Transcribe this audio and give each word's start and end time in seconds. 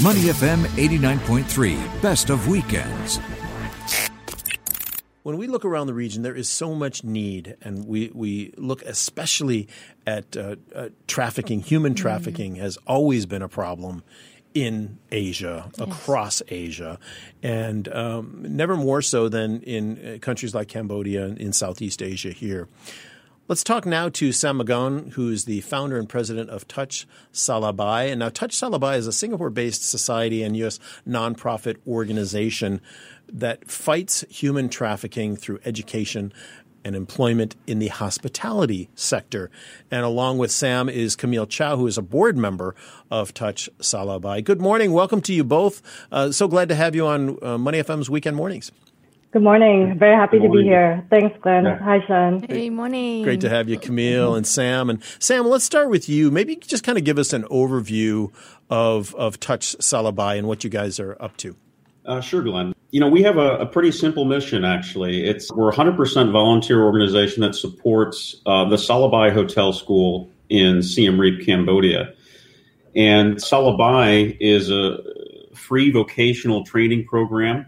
Money 0.00 0.20
FM 0.20 0.62
89.3, 0.76 2.00
best 2.00 2.30
of 2.30 2.46
weekends. 2.46 3.16
When 5.24 5.36
we 5.38 5.48
look 5.48 5.64
around 5.64 5.88
the 5.88 5.94
region, 5.94 6.22
there 6.22 6.36
is 6.36 6.48
so 6.48 6.72
much 6.72 7.02
need, 7.02 7.56
and 7.62 7.84
we, 7.84 8.12
we 8.14 8.54
look 8.56 8.82
especially 8.82 9.66
at 10.06 10.36
uh, 10.36 10.54
uh, 10.72 10.90
trafficking. 11.08 11.62
Human 11.62 11.94
mm-hmm. 11.94 12.00
trafficking 12.00 12.54
mm. 12.54 12.60
has 12.60 12.78
always 12.86 13.26
been 13.26 13.42
a 13.42 13.48
problem 13.48 14.04
in 14.54 15.00
Asia, 15.10 15.68
yes. 15.76 15.88
across 15.88 16.42
Asia, 16.46 17.00
and 17.42 17.88
um, 17.88 18.44
never 18.48 18.76
more 18.76 19.02
so 19.02 19.28
than 19.28 19.62
in 19.62 19.98
uh, 20.14 20.18
countries 20.20 20.54
like 20.54 20.68
Cambodia 20.68 21.24
and 21.24 21.38
in 21.38 21.52
Southeast 21.52 22.02
Asia 22.02 22.30
here. 22.30 22.68
Let's 23.48 23.64
talk 23.64 23.86
now 23.86 24.10
to 24.10 24.30
Sam 24.30 24.60
McGowan, 24.60 25.14
who's 25.14 25.46
the 25.46 25.62
founder 25.62 25.98
and 25.98 26.06
president 26.06 26.50
of 26.50 26.68
Touch 26.68 27.08
Salabai. 27.32 28.10
And 28.10 28.18
now, 28.18 28.28
Touch 28.28 28.54
Salabai 28.54 28.98
is 28.98 29.06
a 29.06 29.12
Singapore 29.12 29.48
based 29.48 29.88
society 29.88 30.42
and 30.42 30.54
U.S. 30.58 30.78
nonprofit 31.08 31.78
organization 31.86 32.82
that 33.26 33.70
fights 33.70 34.22
human 34.28 34.68
trafficking 34.68 35.34
through 35.34 35.60
education 35.64 36.30
and 36.84 36.94
employment 36.94 37.56
in 37.66 37.78
the 37.78 37.88
hospitality 37.88 38.90
sector. 38.94 39.50
And 39.90 40.04
along 40.04 40.36
with 40.36 40.50
Sam 40.50 40.90
is 40.90 41.16
Camille 41.16 41.46
Chow, 41.46 41.78
who 41.78 41.86
is 41.86 41.96
a 41.96 42.02
board 42.02 42.36
member 42.36 42.74
of 43.10 43.32
Touch 43.32 43.70
Salabai. 43.78 44.44
Good 44.44 44.60
morning. 44.60 44.92
Welcome 44.92 45.22
to 45.22 45.32
you 45.32 45.42
both. 45.42 45.80
Uh, 46.12 46.32
so 46.32 46.48
glad 46.48 46.68
to 46.68 46.74
have 46.74 46.94
you 46.94 47.06
on 47.06 47.42
uh, 47.42 47.56
Money 47.56 47.78
FM's 47.78 48.10
Weekend 48.10 48.36
Mornings. 48.36 48.70
Good 49.30 49.42
morning. 49.42 49.98
Very 49.98 50.16
happy 50.16 50.38
to 50.38 50.48
be 50.48 50.62
here. 50.62 51.04
Thanks, 51.10 51.38
Glenn. 51.42 51.66
Yeah. 51.66 51.78
Hi, 51.80 52.00
Sean. 52.06 52.42
Hey, 52.48 52.70
morning. 52.70 53.22
Great 53.22 53.42
to 53.42 53.50
have 53.50 53.68
you, 53.68 53.78
Camille 53.78 54.34
and 54.34 54.46
Sam. 54.46 54.88
And 54.88 55.02
Sam, 55.18 55.44
let's 55.46 55.66
start 55.66 55.90
with 55.90 56.08
you. 56.08 56.30
Maybe 56.30 56.54
you 56.54 56.60
just 56.60 56.82
kind 56.82 56.96
of 56.96 57.04
give 57.04 57.18
us 57.18 57.34
an 57.34 57.42
overview 57.44 58.32
of 58.70 59.14
of 59.16 59.38
Touch 59.38 59.76
Salabai 59.80 60.38
and 60.38 60.48
what 60.48 60.64
you 60.64 60.70
guys 60.70 60.98
are 60.98 61.14
up 61.20 61.36
to. 61.38 61.54
Uh, 62.06 62.22
sure, 62.22 62.42
Glenn. 62.42 62.72
You 62.90 63.00
know, 63.00 63.08
we 63.08 63.22
have 63.22 63.36
a, 63.36 63.58
a, 63.58 63.66
pretty 63.66 63.92
simple 63.92 64.24
mission. 64.24 64.64
Actually, 64.64 65.24
it's 65.24 65.52
we're 65.52 65.68
a 65.68 65.74
hundred 65.74 65.96
percent 65.96 66.30
volunteer 66.30 66.82
organization 66.82 67.42
that 67.42 67.54
supports 67.54 68.36
uh, 68.46 68.66
the 68.66 68.76
Salabai 68.76 69.30
Hotel 69.30 69.74
School 69.74 70.30
in 70.48 70.82
Siem 70.82 71.20
Reap, 71.20 71.44
Cambodia. 71.44 72.14
And 72.96 73.36
Salabai 73.36 74.38
is 74.40 74.70
a 74.70 74.96
free 75.54 75.90
vocational 75.90 76.64
training 76.64 77.04
program 77.04 77.66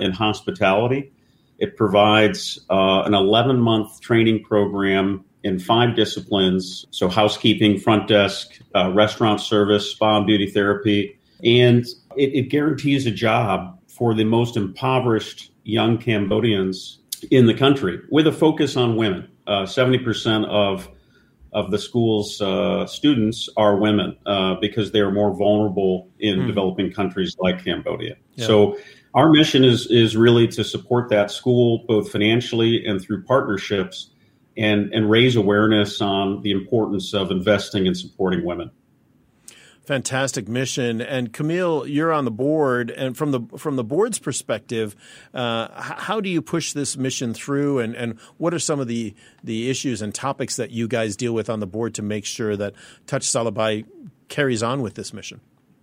in 0.00 0.12
hospitality. 0.12 1.12
It 1.58 1.76
provides 1.76 2.60
uh, 2.70 3.02
an 3.04 3.14
11 3.14 3.58
month 3.60 4.00
training 4.00 4.44
program 4.44 5.24
in 5.42 5.58
five 5.58 5.96
disciplines 5.96 6.86
so, 6.90 7.08
housekeeping, 7.08 7.78
front 7.78 8.08
desk, 8.08 8.60
uh, 8.74 8.92
restaurant 8.92 9.40
service, 9.40 9.90
spa 9.90 10.18
and 10.18 10.26
beauty 10.26 10.50
therapy. 10.50 11.18
And 11.44 11.84
it, 12.16 12.34
it 12.34 12.42
guarantees 12.50 13.06
a 13.06 13.10
job 13.10 13.78
for 13.88 14.14
the 14.14 14.24
most 14.24 14.56
impoverished 14.56 15.52
young 15.64 15.98
Cambodians 15.98 16.98
in 17.30 17.46
the 17.46 17.54
country 17.54 18.00
with 18.10 18.26
a 18.26 18.32
focus 18.32 18.76
on 18.76 18.96
women. 18.96 19.28
Uh, 19.46 19.62
70% 19.62 20.46
of 20.46 20.88
of 21.54 21.70
the 21.70 21.78
school's 21.78 22.42
uh, 22.42 22.86
students 22.86 23.48
are 23.56 23.76
women 23.76 24.14
uh, 24.26 24.56
because 24.60 24.92
they 24.92 25.00
are 25.00 25.10
more 25.10 25.34
vulnerable 25.34 26.10
in 26.18 26.40
mm. 26.40 26.46
developing 26.46 26.92
countries 26.92 27.34
like 27.38 27.64
Cambodia. 27.64 28.16
Yeah. 28.34 28.46
So 28.46 28.78
our 29.18 29.28
mission 29.28 29.64
is 29.64 29.88
is 29.88 30.16
really 30.16 30.46
to 30.46 30.62
support 30.62 31.08
that 31.08 31.28
school 31.32 31.84
both 31.88 32.12
financially 32.12 32.86
and 32.86 33.02
through 33.02 33.24
partnerships 33.24 34.10
and 34.56 34.94
and 34.94 35.10
raise 35.10 35.34
awareness 35.34 36.00
on 36.00 36.40
the 36.42 36.52
importance 36.52 37.12
of 37.14 37.32
investing 37.32 37.88
and 37.88 37.96
supporting 37.96 38.44
women. 38.44 38.70
Fantastic 39.84 40.46
mission. 40.46 41.00
And 41.00 41.32
camille 41.32 41.84
you're 41.84 42.12
on 42.12 42.26
the 42.26 42.30
board. 42.30 42.92
And 42.92 43.16
from 43.16 43.32
the 43.32 43.40
from 43.56 43.74
the 43.74 43.82
board's 43.82 44.20
perspective 44.20 44.94
uh, 45.34 45.66
how 45.82 46.20
do 46.20 46.28
you 46.28 46.40
push 46.40 46.72
this 46.72 46.96
mission 46.96 47.34
through? 47.34 47.80
And 47.80 47.96
and 47.96 48.20
what 48.36 48.54
are 48.54 48.60
some 48.60 48.78
of 48.78 48.86
the 48.86 49.16
the 49.42 49.68
issues 49.68 50.00
and 50.00 50.14
topics 50.14 50.54
that 50.54 50.70
you 50.70 50.86
guys 50.86 51.16
deal 51.16 51.34
with 51.34 51.50
on 51.50 51.58
the 51.58 51.66
board 51.66 51.92
to 51.94 52.02
make 52.02 52.24
sure 52.24 52.56
that 52.56 52.72
touch 53.08 53.22
salabai 53.22 53.84
carries 54.28 54.62
on 54.62 54.80
with 54.80 54.94
this 54.94 55.12
mission 55.12 55.40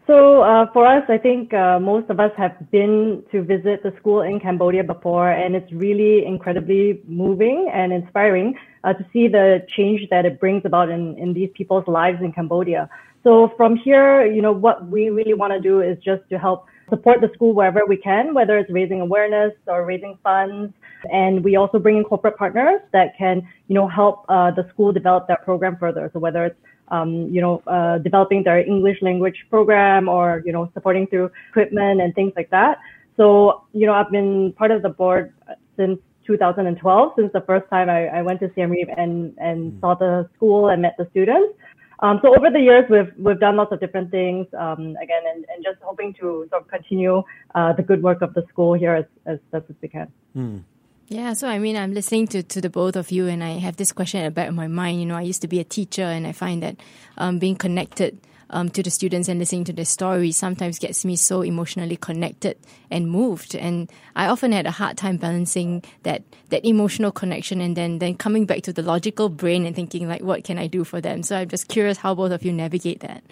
so 0.07 0.41
uh, 0.41 0.71
for 0.71 0.85
us, 0.85 1.03
I 1.09 1.17
think 1.17 1.53
uh, 1.53 1.79
most 1.79 2.09
of 2.09 2.19
us 2.19 2.31
have 2.37 2.69
been 2.71 3.23
to 3.31 3.43
visit 3.43 3.81
the 3.83 3.93
school 3.99 4.21
in 4.21 4.39
Cambodia 4.39 4.83
before, 4.83 5.31
and 5.31 5.55
it's 5.55 5.71
really 5.71 6.25
incredibly 6.25 7.01
moving 7.07 7.69
and 7.73 7.91
inspiring 7.91 8.55
uh, 8.83 8.93
to 8.93 9.05
see 9.11 9.27
the 9.27 9.65
change 9.75 10.01
that 10.11 10.25
it 10.25 10.39
brings 10.39 10.63
about 10.65 10.89
in, 10.89 11.17
in 11.17 11.33
these 11.33 11.49
people's 11.55 11.87
lives 11.87 12.19
in 12.21 12.31
Cambodia. 12.31 12.89
So 13.23 13.51
from 13.57 13.75
here, 13.77 14.25
you 14.25 14.41
know, 14.41 14.51
what 14.51 14.87
we 14.87 15.09
really 15.09 15.33
want 15.33 15.51
to 15.53 15.59
do 15.59 15.81
is 15.81 15.97
just 16.03 16.21
to 16.29 16.37
help 16.37 16.67
support 16.89 17.21
the 17.21 17.31
school 17.33 17.53
wherever 17.53 17.83
we 17.87 17.97
can, 17.97 18.35
whether 18.35 18.59
it's 18.59 18.71
raising 18.71 19.01
awareness 19.01 19.53
or 19.65 19.85
raising 19.85 20.19
funds. 20.23 20.71
And 21.11 21.43
we 21.43 21.55
also 21.55 21.79
bring 21.79 21.97
in 21.97 22.03
corporate 22.03 22.37
partners 22.37 22.81
that 22.93 23.17
can, 23.17 23.47
you 23.67 23.73
know, 23.73 23.87
help 23.87 24.25
uh, 24.29 24.51
the 24.51 24.67
school 24.69 24.91
develop 24.91 25.27
that 25.27 25.43
program 25.43 25.77
further. 25.79 26.11
So 26.13 26.19
whether 26.19 26.45
it's 26.45 26.59
um, 26.89 27.29
you 27.31 27.41
know, 27.41 27.61
uh, 27.67 27.97
developing 27.99 28.43
their 28.43 28.59
English 28.59 29.01
language 29.01 29.45
program 29.49 30.07
or, 30.07 30.41
you 30.45 30.51
know, 30.51 30.69
supporting 30.73 31.07
through 31.07 31.31
equipment 31.49 32.01
and 32.01 32.13
things 32.15 32.33
like 32.35 32.49
that. 32.49 32.77
So, 33.17 33.63
you 33.73 33.85
know, 33.85 33.93
I've 33.93 34.11
been 34.11 34.53
part 34.53 34.71
of 34.71 34.81
the 34.81 34.89
board 34.89 35.33
since 35.77 35.99
2012, 36.27 37.13
since 37.15 37.31
the 37.33 37.41
first 37.41 37.69
time 37.69 37.89
I, 37.89 38.07
I 38.07 38.21
went 38.21 38.39
to 38.41 38.51
Siem 38.55 38.71
Reap 38.71 38.89
and, 38.97 39.33
and 39.37 39.73
mm. 39.73 39.79
saw 39.81 39.95
the 39.95 40.29
school 40.35 40.69
and 40.69 40.81
met 40.81 40.95
the 40.97 41.07
students. 41.11 41.57
Um, 41.99 42.19
so 42.21 42.35
over 42.35 42.49
the 42.49 42.59
years, 42.59 42.83
we've 42.89 43.11
we've 43.17 43.39
done 43.39 43.55
lots 43.55 43.71
of 43.71 43.79
different 43.79 44.11
things. 44.11 44.47
Um, 44.57 44.97
again, 45.01 45.23
and, 45.33 45.45
and 45.49 45.63
just 45.63 45.77
hoping 45.81 46.13
to 46.15 46.45
sort 46.49 46.63
of 46.63 46.67
continue 46.67 47.23
uh, 47.55 47.71
the 47.73 47.83
good 47.83 48.03
work 48.03 48.21
of 48.21 48.33
the 48.33 48.43
school 48.49 48.73
here 48.73 48.93
as 48.93 49.05
as 49.25 49.39
best 49.51 49.65
as 49.69 49.75
we 49.81 49.87
can. 49.87 50.11
Mm. 50.35 50.63
Yeah, 51.07 51.33
so 51.33 51.47
I 51.47 51.59
mean, 51.59 51.77
I'm 51.77 51.93
listening 51.93 52.27
to, 52.29 52.41
to 52.41 52.61
the 52.61 52.69
both 52.69 52.95
of 52.95 53.11
you, 53.11 53.27
and 53.27 53.43
I 53.43 53.59
have 53.59 53.77
this 53.77 53.91
question 53.91 54.21
at 54.21 54.25
the 54.25 54.31
back 54.31 54.49
of 54.49 54.55
my 54.55 54.67
mind. 54.67 54.99
You 54.99 55.05
know, 55.05 55.15
I 55.15 55.21
used 55.21 55.41
to 55.41 55.47
be 55.47 55.59
a 55.59 55.63
teacher, 55.63 56.03
and 56.03 56.25
I 56.25 56.31
find 56.31 56.63
that 56.63 56.77
um, 57.17 57.37
being 57.37 57.55
connected 57.55 58.19
um, 58.49 58.69
to 58.69 58.81
the 58.81 58.89
students 58.89 59.27
and 59.27 59.39
listening 59.39 59.65
to 59.65 59.73
their 59.73 59.85
stories 59.85 60.37
sometimes 60.37 60.79
gets 60.79 61.05
me 61.05 61.15
so 61.15 61.41
emotionally 61.41 61.97
connected 61.97 62.57
and 62.89 63.09
moved. 63.09 63.55
And 63.55 63.91
I 64.15 64.27
often 64.27 64.51
had 64.51 64.65
a 64.65 64.71
hard 64.71 64.97
time 64.97 65.17
balancing 65.17 65.83
that 66.03 66.23
that 66.49 66.65
emotional 66.65 67.11
connection 67.11 67.61
and 67.61 67.75
then 67.75 67.99
then 67.99 68.15
coming 68.15 68.45
back 68.45 68.63
to 68.63 68.73
the 68.73 68.81
logical 68.81 69.29
brain 69.29 69.65
and 69.65 69.75
thinking 69.75 70.07
like, 70.07 70.21
what 70.21 70.43
can 70.43 70.57
I 70.57 70.67
do 70.67 70.83
for 70.83 71.01
them? 71.01 71.23
So 71.23 71.37
I'm 71.37 71.49
just 71.49 71.67
curious 71.67 71.97
how 71.97 72.15
both 72.15 72.31
of 72.31 72.43
you 72.43 72.53
navigate 72.53 73.01
that. 73.01 73.23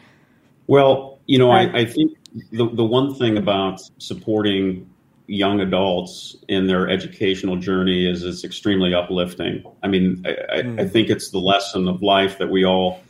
Well, 0.68 1.20
you 1.26 1.38
know, 1.38 1.52
I, 1.52 1.80
I 1.80 1.86
think 1.86 2.18
the 2.52 2.70
the 2.70 2.86
one 2.86 3.16
thing 3.16 3.38
about 3.38 3.82
supporting 3.98 4.90
young 5.28 5.62
adults 5.62 6.36
in 6.48 6.68
their 6.68 6.90
educational 6.90 7.56
journey 7.56 8.10
is 8.10 8.24
is 8.24 8.44
extremely 8.44 8.94
uplifting. 8.94 9.64
I 9.82 9.88
mean, 9.88 10.24
I, 10.26 10.62
mm. 10.62 10.82
I, 10.82 10.88
think 10.88 11.10
it's 11.10 11.32
the 11.32 11.40
lesson 11.40 11.88
of 11.88 12.02
life 12.02 12.38
that 12.40 12.50
we 12.50 12.66
all, 12.66 13.02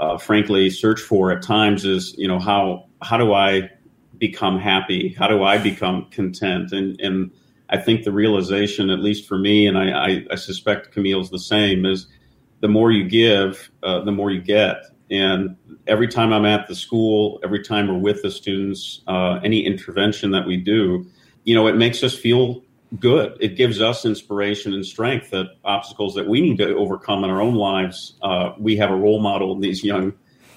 uh, 0.00 0.16
frankly, 0.16 0.70
search 0.70 1.00
for 1.00 1.30
at 1.30 1.42
times. 1.42 1.84
Is 1.84 2.14
you 2.16 2.28
know 2.28 2.38
how 2.38 2.86
how 3.02 3.16
do 3.16 3.34
I 3.34 3.70
become 4.18 4.58
happy? 4.58 5.14
How 5.18 5.28
do 5.28 5.42
I 5.42 5.58
become 5.58 6.06
content? 6.10 6.72
And 6.72 7.00
and 7.00 7.30
I 7.68 7.78
think 7.78 8.04
the 8.04 8.12
realization, 8.12 8.90
at 8.90 9.00
least 9.00 9.26
for 9.26 9.38
me, 9.38 9.66
and 9.66 9.78
I, 9.78 9.90
I, 9.90 10.26
I 10.32 10.34
suspect 10.34 10.92
Camille's 10.92 11.30
the 11.30 11.38
same, 11.38 11.86
is 11.86 12.06
the 12.60 12.68
more 12.68 12.92
you 12.92 13.08
give, 13.08 13.70
uh, 13.82 14.04
the 14.04 14.12
more 14.12 14.30
you 14.30 14.40
get. 14.42 14.76
And 15.10 15.56
every 15.86 16.08
time 16.08 16.32
I'm 16.32 16.44
at 16.44 16.68
the 16.68 16.74
school, 16.74 17.40
every 17.42 17.62
time 17.62 17.88
we're 17.88 17.98
with 17.98 18.22
the 18.22 18.30
students, 18.30 19.02
uh, 19.06 19.40
any 19.42 19.64
intervention 19.64 20.30
that 20.30 20.46
we 20.46 20.56
do, 20.58 21.06
you 21.44 21.54
know, 21.54 21.66
it 21.66 21.76
makes 21.76 22.02
us 22.02 22.16
feel 22.16 22.62
good. 22.98 23.36
It 23.40 23.56
gives 23.56 23.80
us 23.80 24.04
inspiration 24.04 24.74
and 24.74 24.84
strength 24.84 25.30
that 25.30 25.46
obstacles 25.64 26.14
that 26.14 26.28
we 26.28 26.40
need 26.40 26.58
to 26.58 26.74
overcome 26.76 27.24
in 27.24 27.30
our 27.30 27.40
own 27.40 27.54
lives. 27.54 28.14
Uh, 28.22 28.52
we 28.58 28.76
have 28.76 28.90
a 28.90 28.96
role 28.96 29.20
model 29.20 29.52
in 29.52 29.60
these 29.60 29.82
young, 29.82 30.12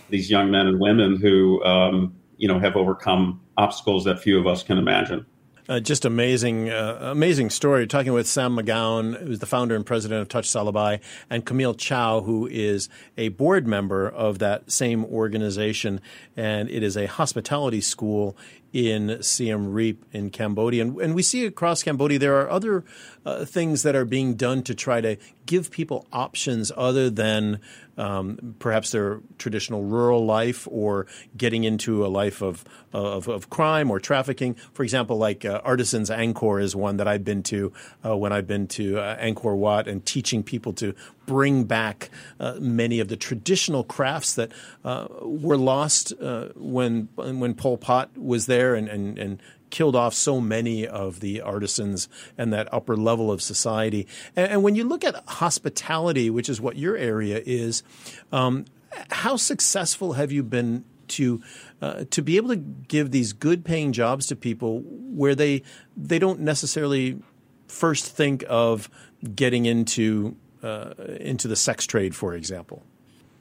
these 0.09 0.29
young 0.29 0.51
men 0.51 0.68
and 0.68 0.79
women 0.79 1.19
who, 1.19 1.63
um, 1.63 2.16
you 2.38 2.47
know, 2.47 2.59
have 2.59 2.75
overcome 2.75 3.41
obstacles 3.58 4.03
that 4.03 4.20
few 4.20 4.37
of 4.40 4.47
us 4.47 4.64
can 4.64 4.78
imagine. 4.78 5.26
Uh, 5.67 5.79
just 5.79 6.05
amazing, 6.05 6.70
uh, 6.70 6.99
amazing 7.02 7.49
story. 7.49 7.87
Talking 7.87 8.14
with 8.14 8.28
Sam 8.28 8.55
McGowan, 8.55 9.20
who's 9.20 9.40
the 9.40 9.47
founder 9.47 9.76
and 9.76 9.84
president 9.84 10.22
of 10.22 10.29
Touch 10.29 10.47
Salabai, 10.47 10.99
and 11.28 11.43
Camille 11.43 11.73
Chow, 11.73 12.22
who 12.22 12.46
is 12.46 12.87
a 13.17 13.29
board 13.29 13.66
member 13.66 14.08
of 14.08 14.37
that 14.40 14.70
same 14.70 15.03
organization. 15.05 16.02
And 16.37 16.70
it 16.70 16.84
is 16.84 16.96
a 16.96 17.08
hospitality 17.08 17.82
school 17.82 18.37
in 18.75 19.23
Siem 19.23 19.72
Reap 19.72 20.03
in 20.11 20.29
Cambodia. 20.29 20.81
And, 20.81 20.99
and 20.99 21.16
we 21.16 21.23
see 21.23 21.45
across 21.45 21.81
Cambodia 21.81 22.19
there 22.19 22.41
are 22.41 22.49
other 22.49 22.83
uh, 23.25 23.45
things 23.45 23.83
that 23.83 23.95
are 23.95 24.03
being 24.03 24.35
done 24.35 24.63
to 24.63 24.75
try 24.75 24.99
to 24.99 25.16
give 25.45 25.72
people 25.72 26.05
options 26.11 26.73
other 26.75 27.09
than 27.09 27.61
um, 27.97 28.55
perhaps 28.59 28.91
their 28.91 29.22
traditional 29.37 29.83
rural 29.83 30.25
life 30.25 30.67
or 30.69 31.07
getting 31.37 31.63
into 31.63 32.05
a 32.05 32.09
life 32.09 32.41
of, 32.41 32.66
of, 32.91 33.29
of 33.29 33.49
crime 33.49 33.89
or 33.89 34.01
trafficking. 34.01 34.55
For 34.73 34.83
example, 34.83 35.16
like 35.17 35.45
uh, 35.45 35.61
Artisans 35.63 36.09
Angkor 36.09 36.61
is 36.61 36.75
one 36.75 36.97
that 36.97 37.07
I've 37.07 37.23
been 37.23 37.43
to 37.43 37.72
uh, 38.03 38.17
when 38.17 38.33
I've 38.33 38.47
been 38.47 38.67
to 38.67 38.99
uh, 38.99 39.17
Angkor 39.17 39.55
Wat 39.55 39.87
and 39.87 40.05
teaching 40.05 40.43
people 40.43 40.73
to 40.73 40.93
bring 41.25 41.63
back 41.63 42.09
uh, 42.39 42.55
many 42.59 42.99
of 42.99 43.07
the 43.07 43.17
traditional 43.17 43.83
crafts 43.83 44.35
that 44.35 44.51
uh, 44.83 45.07
were 45.22 45.57
lost 45.57 46.13
uh, 46.22 46.49
when 46.55 47.09
when 47.16 47.53
Pol 47.53 47.77
Pot 47.77 48.17
was 48.17 48.45
there 48.45 48.75
and, 48.75 48.87
and, 48.87 49.17
and 49.17 49.41
killed 49.69 49.95
off 49.95 50.13
so 50.13 50.39
many 50.39 50.87
of 50.87 51.19
the 51.19 51.41
artisans 51.41 52.07
and 52.37 52.53
that 52.53 52.72
upper 52.73 52.95
level 52.95 53.31
of 53.31 53.41
society. 53.41 54.07
And, 54.35 54.51
and 54.51 54.63
when 54.63 54.75
you 54.75 54.83
look 54.83 55.03
at 55.03 55.16
hospitality, 55.27 56.29
which 56.29 56.47
is 56.47 56.61
what 56.61 56.77
your 56.77 56.95
area 56.95 57.41
is, 57.45 57.83
um, 58.31 58.66
how 59.11 59.35
successful 59.35 60.13
have 60.13 60.31
you 60.31 60.43
been 60.43 60.85
to 61.07 61.41
uh, 61.81 62.05
to 62.09 62.22
be 62.22 62.37
able 62.37 62.49
to 62.49 62.55
give 62.55 63.11
these 63.11 63.33
good 63.33 63.66
paying 63.66 63.91
jobs 63.91 64.27
to 64.27 64.35
people 64.35 64.81
where 64.81 65.35
they 65.35 65.61
they 65.95 66.19
don't 66.19 66.39
necessarily 66.39 67.19
first 67.67 68.05
think 68.05 68.43
of 68.47 68.89
getting 69.35 69.66
into 69.66 70.35
uh, 70.66 70.94
into 71.20 71.47
the 71.47 71.56
sex 71.56 71.85
trade, 71.85 72.16
for 72.16 72.34
example? 72.34 72.84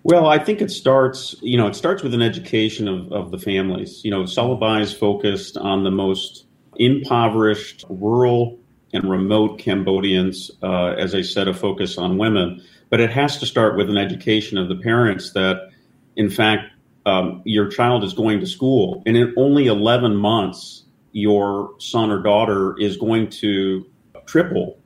Well, 0.03 0.27
I 0.27 0.39
think 0.39 0.61
it 0.61 0.71
starts, 0.71 1.35
you 1.41 1.57
know, 1.57 1.67
it 1.67 1.75
starts 1.75 2.03
with 2.03 2.13
an 2.13 2.21
education 2.21 2.87
of, 2.89 3.11
of 3.11 3.31
the 3.31 3.39
families. 3.39 4.05
You 4.05 4.11
know, 4.11 4.25
Salabai 4.25 4.83
is 4.83 4.93
focused 4.93 5.57
on 5.57 5.83
the 5.83 5.91
most 5.91 6.45
impoverished, 6.77 7.87
rural, 7.89 8.59
and 8.93 9.09
remote 9.09 9.59
Cambodians, 9.59 10.51
uh, 10.63 10.89
as 10.99 11.15
I 11.15 11.23
said, 11.23 11.49
a 11.49 11.55
focus 11.55 11.97
on 11.97 12.19
women. 12.19 12.63
But 12.91 13.01
it 13.01 13.11
has 13.11 13.39
to 13.39 13.47
start 13.47 13.79
with 13.79 13.89
an 13.89 13.97
education 13.97 14.59
of 14.59 14.69
the 14.69 14.77
parents 14.77 15.33
that, 15.33 15.71
in 16.17 16.29
fact, 16.29 16.71
um, 17.07 17.41
your 17.47 17.69
child 17.69 18.05
is 18.05 18.13
going 18.13 18.41
to 18.41 18.47
school, 18.47 19.03
and 19.07 19.17
in 19.17 19.33
only 19.37 19.67
11 19.67 20.17
months, 20.17 20.83
your 21.13 21.75
son 21.79 22.11
or 22.11 22.23
daughter 22.23 22.79
is 22.79 22.97
going 22.99 23.31
to 23.31 23.87
triple 24.27 24.79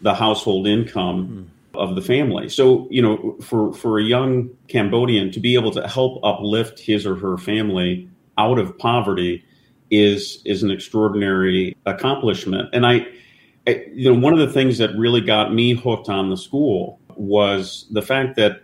the 0.00 0.14
household 0.14 0.66
income. 0.66 1.48
Mm 1.48 1.61
of 1.74 1.94
the 1.94 2.02
family. 2.02 2.48
So, 2.48 2.86
you 2.90 3.02
know, 3.02 3.36
for, 3.40 3.72
for 3.72 3.98
a 3.98 4.02
young 4.02 4.50
Cambodian 4.68 5.30
to 5.32 5.40
be 5.40 5.54
able 5.54 5.70
to 5.72 5.86
help 5.88 6.22
uplift 6.24 6.78
his 6.78 7.06
or 7.06 7.16
her 7.16 7.36
family 7.38 8.08
out 8.38 8.58
of 8.58 8.76
poverty 8.78 9.44
is 9.90 10.40
is 10.44 10.62
an 10.62 10.70
extraordinary 10.70 11.76
accomplishment. 11.84 12.68
And 12.72 12.86
I, 12.86 13.06
I 13.66 13.84
you 13.92 14.12
know, 14.12 14.18
one 14.18 14.32
of 14.32 14.38
the 14.38 14.52
things 14.52 14.78
that 14.78 14.96
really 14.96 15.20
got 15.20 15.52
me 15.52 15.74
hooked 15.74 16.08
on 16.08 16.30
the 16.30 16.36
school 16.36 16.98
was 17.16 17.86
the 17.90 18.02
fact 18.02 18.36
that 18.36 18.62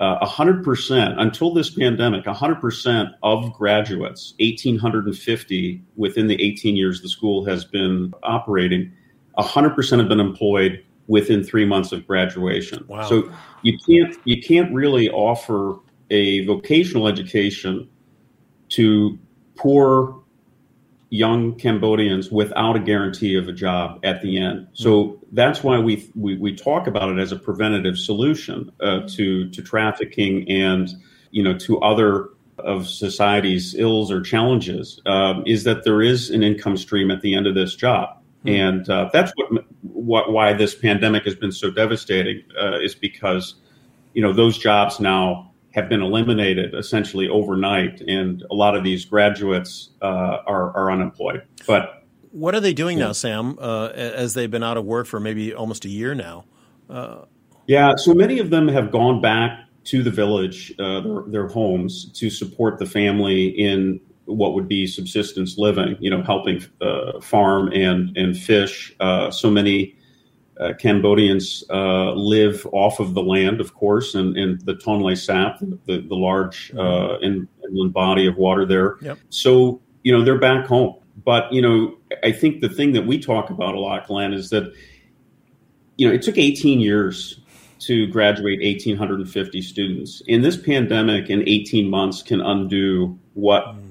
uh, 0.00 0.26
100% 0.26 1.14
until 1.18 1.52
this 1.52 1.70
pandemic 1.70 2.24
100% 2.24 3.14
of 3.22 3.52
graduates 3.52 4.34
1850 4.40 5.82
within 5.96 6.26
the 6.26 6.42
18 6.42 6.74
years 6.74 7.02
the 7.02 7.08
school 7.08 7.44
has 7.44 7.66
been 7.66 8.12
operating 8.22 8.90
100% 9.38 9.98
have 9.98 10.08
been 10.08 10.18
employed 10.18 10.82
within 11.10 11.42
three 11.42 11.64
months 11.64 11.90
of 11.90 12.06
graduation. 12.06 12.84
Wow. 12.86 13.02
So 13.08 13.32
you 13.62 13.76
can't 13.76 14.16
you 14.24 14.40
can't 14.40 14.72
really 14.72 15.10
offer 15.10 15.76
a 16.10 16.46
vocational 16.46 17.08
education 17.08 17.88
to 18.70 19.18
poor 19.56 20.22
young 21.10 21.56
Cambodians 21.56 22.30
without 22.30 22.76
a 22.76 22.78
guarantee 22.78 23.34
of 23.34 23.48
a 23.48 23.52
job 23.52 23.98
at 24.04 24.22
the 24.22 24.38
end. 24.38 24.68
So 24.72 25.18
that's 25.32 25.64
why 25.64 25.80
we 25.80 26.08
we, 26.14 26.36
we 26.36 26.54
talk 26.54 26.86
about 26.86 27.10
it 27.10 27.18
as 27.18 27.32
a 27.32 27.36
preventative 27.36 27.98
solution 27.98 28.70
uh, 28.80 29.00
to 29.08 29.50
to 29.50 29.62
trafficking 29.62 30.48
and 30.48 30.90
you 31.32 31.42
know 31.42 31.58
to 31.58 31.80
other 31.80 32.28
of 32.58 32.86
society's 32.86 33.74
ills 33.74 34.12
or 34.12 34.20
challenges 34.20 35.00
um, 35.06 35.42
is 35.44 35.64
that 35.64 35.82
there 35.82 36.02
is 36.02 36.30
an 36.30 36.44
income 36.44 36.76
stream 36.76 37.10
at 37.10 37.20
the 37.22 37.34
end 37.34 37.48
of 37.48 37.56
this 37.56 37.74
job. 37.74 38.19
Mm-hmm. 38.44 38.48
And 38.48 38.88
uh, 38.88 39.10
that's 39.12 39.32
what, 39.36 39.64
what 39.82 40.32
why 40.32 40.52
this 40.54 40.74
pandemic 40.74 41.24
has 41.24 41.34
been 41.34 41.52
so 41.52 41.70
devastating 41.70 42.42
uh, 42.60 42.78
is 42.80 42.94
because 42.94 43.54
you 44.14 44.22
know 44.22 44.32
those 44.32 44.56
jobs 44.56 44.98
now 44.98 45.52
have 45.72 45.88
been 45.88 46.02
eliminated 46.02 46.74
essentially 46.74 47.28
overnight, 47.28 48.00
and 48.00 48.42
a 48.50 48.54
lot 48.54 48.74
of 48.74 48.82
these 48.82 49.04
graduates 49.04 49.90
uh, 50.00 50.38
are 50.46 50.74
are 50.74 50.90
unemployed. 50.90 51.42
But 51.66 52.04
what 52.30 52.54
are 52.54 52.60
they 52.60 52.72
doing 52.72 52.98
yeah. 52.98 53.06
now, 53.06 53.12
Sam? 53.12 53.58
Uh, 53.58 53.88
as 53.88 54.34
they've 54.34 54.50
been 54.50 54.64
out 54.64 54.76
of 54.76 54.84
work 54.84 55.06
for 55.06 55.20
maybe 55.20 55.52
almost 55.52 55.84
a 55.84 55.88
year 55.88 56.14
now. 56.14 56.44
Uh, 56.88 57.24
yeah, 57.66 57.94
so 57.96 58.14
many 58.14 58.38
of 58.38 58.50
them 58.50 58.68
have 58.68 58.90
gone 58.90 59.20
back 59.20 59.66
to 59.84 60.02
the 60.02 60.10
village, 60.10 60.72
uh, 60.78 61.00
their, 61.00 61.22
their 61.26 61.48
homes, 61.48 62.10
to 62.14 62.30
support 62.30 62.78
the 62.78 62.86
family 62.86 63.46
in 63.46 64.00
what 64.30 64.54
would 64.54 64.68
be 64.68 64.86
subsistence 64.86 65.58
living, 65.58 65.96
you 66.00 66.10
know, 66.10 66.22
helping 66.22 66.64
uh, 66.80 67.20
farm 67.20 67.72
and 67.72 68.16
and 68.16 68.36
fish. 68.36 68.94
Uh, 69.00 69.30
so 69.30 69.50
many 69.50 69.96
uh, 70.60 70.74
Cambodians 70.78 71.64
uh, 71.70 72.12
live 72.12 72.66
off 72.72 73.00
of 73.00 73.14
the 73.14 73.22
land, 73.22 73.60
of 73.60 73.74
course, 73.74 74.14
and, 74.14 74.36
and 74.36 74.60
the 74.66 74.74
Tonle 74.74 75.16
Sap, 75.16 75.58
the, 75.60 76.00
the 76.02 76.14
large 76.14 76.70
uh, 76.76 77.18
in, 77.20 77.48
inland 77.64 77.92
body 77.94 78.26
of 78.26 78.36
water 78.36 78.66
there. 78.66 78.96
Yep. 79.00 79.18
So 79.30 79.80
you 80.02 80.16
know 80.16 80.24
they're 80.24 80.38
back 80.38 80.66
home. 80.66 80.96
But 81.24 81.52
you 81.52 81.62
know, 81.62 81.98
I 82.22 82.32
think 82.32 82.60
the 82.60 82.68
thing 82.68 82.92
that 82.92 83.06
we 83.06 83.18
talk 83.18 83.50
about 83.50 83.74
a 83.74 83.80
lot, 83.80 84.06
Glenn, 84.06 84.32
is 84.32 84.50
that 84.50 84.72
you 85.96 86.06
know 86.06 86.14
it 86.14 86.22
took 86.22 86.38
18 86.38 86.80
years 86.80 87.40
to 87.80 88.06
graduate 88.08 88.60
1,850 88.60 89.62
students. 89.62 90.22
In 90.26 90.42
this 90.42 90.58
pandemic, 90.58 91.30
in 91.30 91.48
18 91.48 91.88
months, 91.88 92.22
can 92.22 92.42
undo 92.42 93.18
what 93.32 93.64
mm 93.64 93.89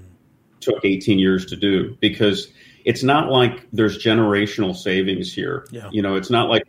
took 0.61 0.83
18 0.83 1.19
years 1.19 1.45
to 1.47 1.55
do 1.55 1.97
because 1.99 2.51
it's 2.85 3.03
not 3.03 3.29
like 3.29 3.67
there's 3.73 4.03
generational 4.03 4.75
savings 4.75 5.33
here. 5.33 5.67
Yeah. 5.71 5.89
You 5.91 6.01
know, 6.01 6.15
it's 6.15 6.29
not 6.29 6.49
like 6.49 6.63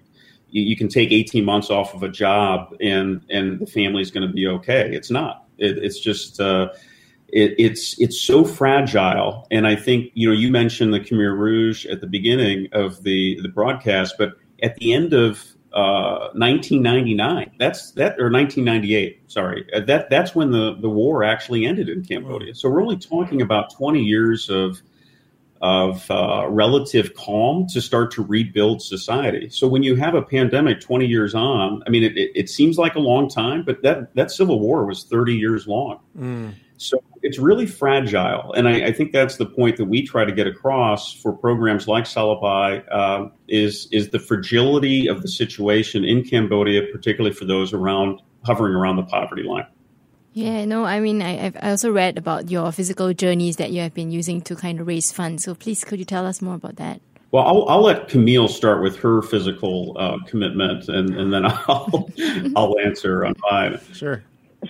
you, 0.51 0.77
can 0.77 0.89
take 0.89 1.13
18 1.13 1.45
months 1.45 1.71
off 1.71 1.95
of 1.95 2.03
a 2.03 2.09
job 2.09 2.75
and 2.81 3.23
and 3.31 3.61
the 3.61 3.67
family's 3.67 4.11
going 4.11 4.27
to 4.27 4.33
be 4.33 4.47
okay. 4.47 4.91
It's 4.93 5.11
not. 5.11 5.45
It, 5.59 5.79
it's 5.79 6.01
just 6.01 6.41
uh, 6.41 6.71
it, 7.29 7.55
it's 7.59 7.99
it's 8.01 8.21
so 8.21 8.45
fragile. 8.45 9.47
And 9.51 9.67
I 9.67 9.77
think 9.77 10.11
you 10.15 10.29
know 10.29 10.35
you 10.35 10.51
mentioned 10.51 10.93
the 10.93 11.01
Khmer 11.01 11.37
Rouge 11.37 11.87
at 11.87 12.01
the 12.01 12.07
beginning 12.07 12.69
of 12.73 13.03
the 13.03 13.41
the 13.43 13.49
broadcast, 13.49 14.17
but 14.19 14.35
at 14.63 14.77
the 14.77 14.93
end 14.93 15.13
of 15.13 15.45
1999. 15.73 17.47
Uh, 17.47 17.51
that's 17.59 17.93
that 17.93 18.19
or 18.19 18.31
1998. 18.31 19.31
Sorry, 19.31 19.67
uh, 19.73 19.81
that 19.81 20.11
that's 20.11 20.35
when 20.35 20.51
the 20.51 20.77
the 20.81 20.89
war 20.89 21.25
actually 21.25 21.67
ended 21.67 21.89
in 21.89 22.05
Cambodia. 22.05 22.55
So 22.55 22.69
we're 22.69 22.83
only 22.83 22.99
talking 22.99 23.43
about 23.43 23.73
20 23.75 24.03
years 24.03 24.51
of 24.51 24.81
of 25.61 26.11
uh, 26.11 26.47
relative 26.49 27.15
calm 27.15 27.67
to 27.69 27.83
start 27.83 28.11
to 28.11 28.25
rebuild 28.25 28.81
society. 28.81 29.51
So 29.51 29.69
when 29.69 29.83
you 29.83 29.95
have 29.97 30.15
a 30.15 30.23
pandemic 30.23 30.81
20 30.81 31.05
years 31.07 31.35
on, 31.35 31.83
I 31.87 31.91
mean, 31.91 32.03
it, 32.03 32.17
it, 32.17 32.31
it 32.35 32.49
seems 32.49 32.79
like 32.79 32.95
a 32.95 33.01
long 33.01 33.29
time, 33.29 33.65
but 33.65 33.83
that 33.83 34.15
that 34.15 34.31
civil 34.31 34.59
war 34.59 34.87
was 34.87 35.05
30 35.05 35.37
years 35.37 35.67
long. 35.67 36.01
Mm. 36.19 36.55
So 36.79 37.03
it's 37.23 37.39
really 37.39 37.67
fragile, 37.67 38.53
and 38.55 38.69
I, 38.69 38.87
I, 38.87 38.93
think 38.93 39.13
that's 39.13 39.37
the 39.37 39.47
point 39.47 39.77
that 39.77 39.87
we 39.87 40.07
try 40.07 40.25
to 40.25 40.33
get 40.33 40.47
across 40.47 41.12
for 41.12 41.33
programs 41.33 41.87
like 41.87 42.05
Salabai 42.05 42.83
uh, 42.91 43.29
is 43.49 43.89
is 43.93 44.11
the 44.11 44.19
fragility 44.19 45.07
of 45.07 45.23
the 45.23 45.29
situation 45.29 46.05
in 46.05 46.25
Cambodia, 46.25 46.83
particularly 46.93 47.35
for 47.35 47.45
those 47.45 47.73
around 47.73 48.21
hovering 48.45 48.75
around 48.75 48.97
the 48.97 49.03
poverty 49.03 49.43
line. 49.43 49.67
Yeah, 50.33 50.65
no, 50.65 50.85
I 50.85 51.00
mean, 51.00 51.23
I, 51.23 51.47
I've 51.47 51.57
also 51.62 51.91
read 51.91 52.17
about 52.17 52.50
your 52.50 52.71
physical 52.71 53.12
journeys 53.12 53.57
that 53.57 53.73
you 53.73 53.81
have 53.83 53.95
been 53.95 54.12
using 54.12 54.41
to 54.43 54.55
kind 54.55 54.81
of 54.81 54.87
raise 54.87 55.11
funds. 55.11 55.45
So 55.45 55.55
please, 55.55 55.85
could 55.85 55.99
you 55.99 56.05
tell 56.05 56.25
us 56.25 56.41
more 56.41 56.55
about 56.55 56.77
that? 56.77 57.00
Well, 57.33 57.45
I'll, 57.45 57.69
I'll 57.69 57.83
let 57.83 58.09
Camille 58.09 58.49
start 58.49 58.83
with 58.83 58.97
her 58.99 59.23
physical 59.23 59.97
uh, 59.99 60.19
commitment, 60.27 60.89
and, 60.89 61.15
and 61.17 61.33
then 61.33 61.45
I'll 61.69 62.09
I'll 62.57 62.79
answer 62.81 63.25
on 63.25 63.35
mine. 63.50 63.81
Sure. 63.93 64.23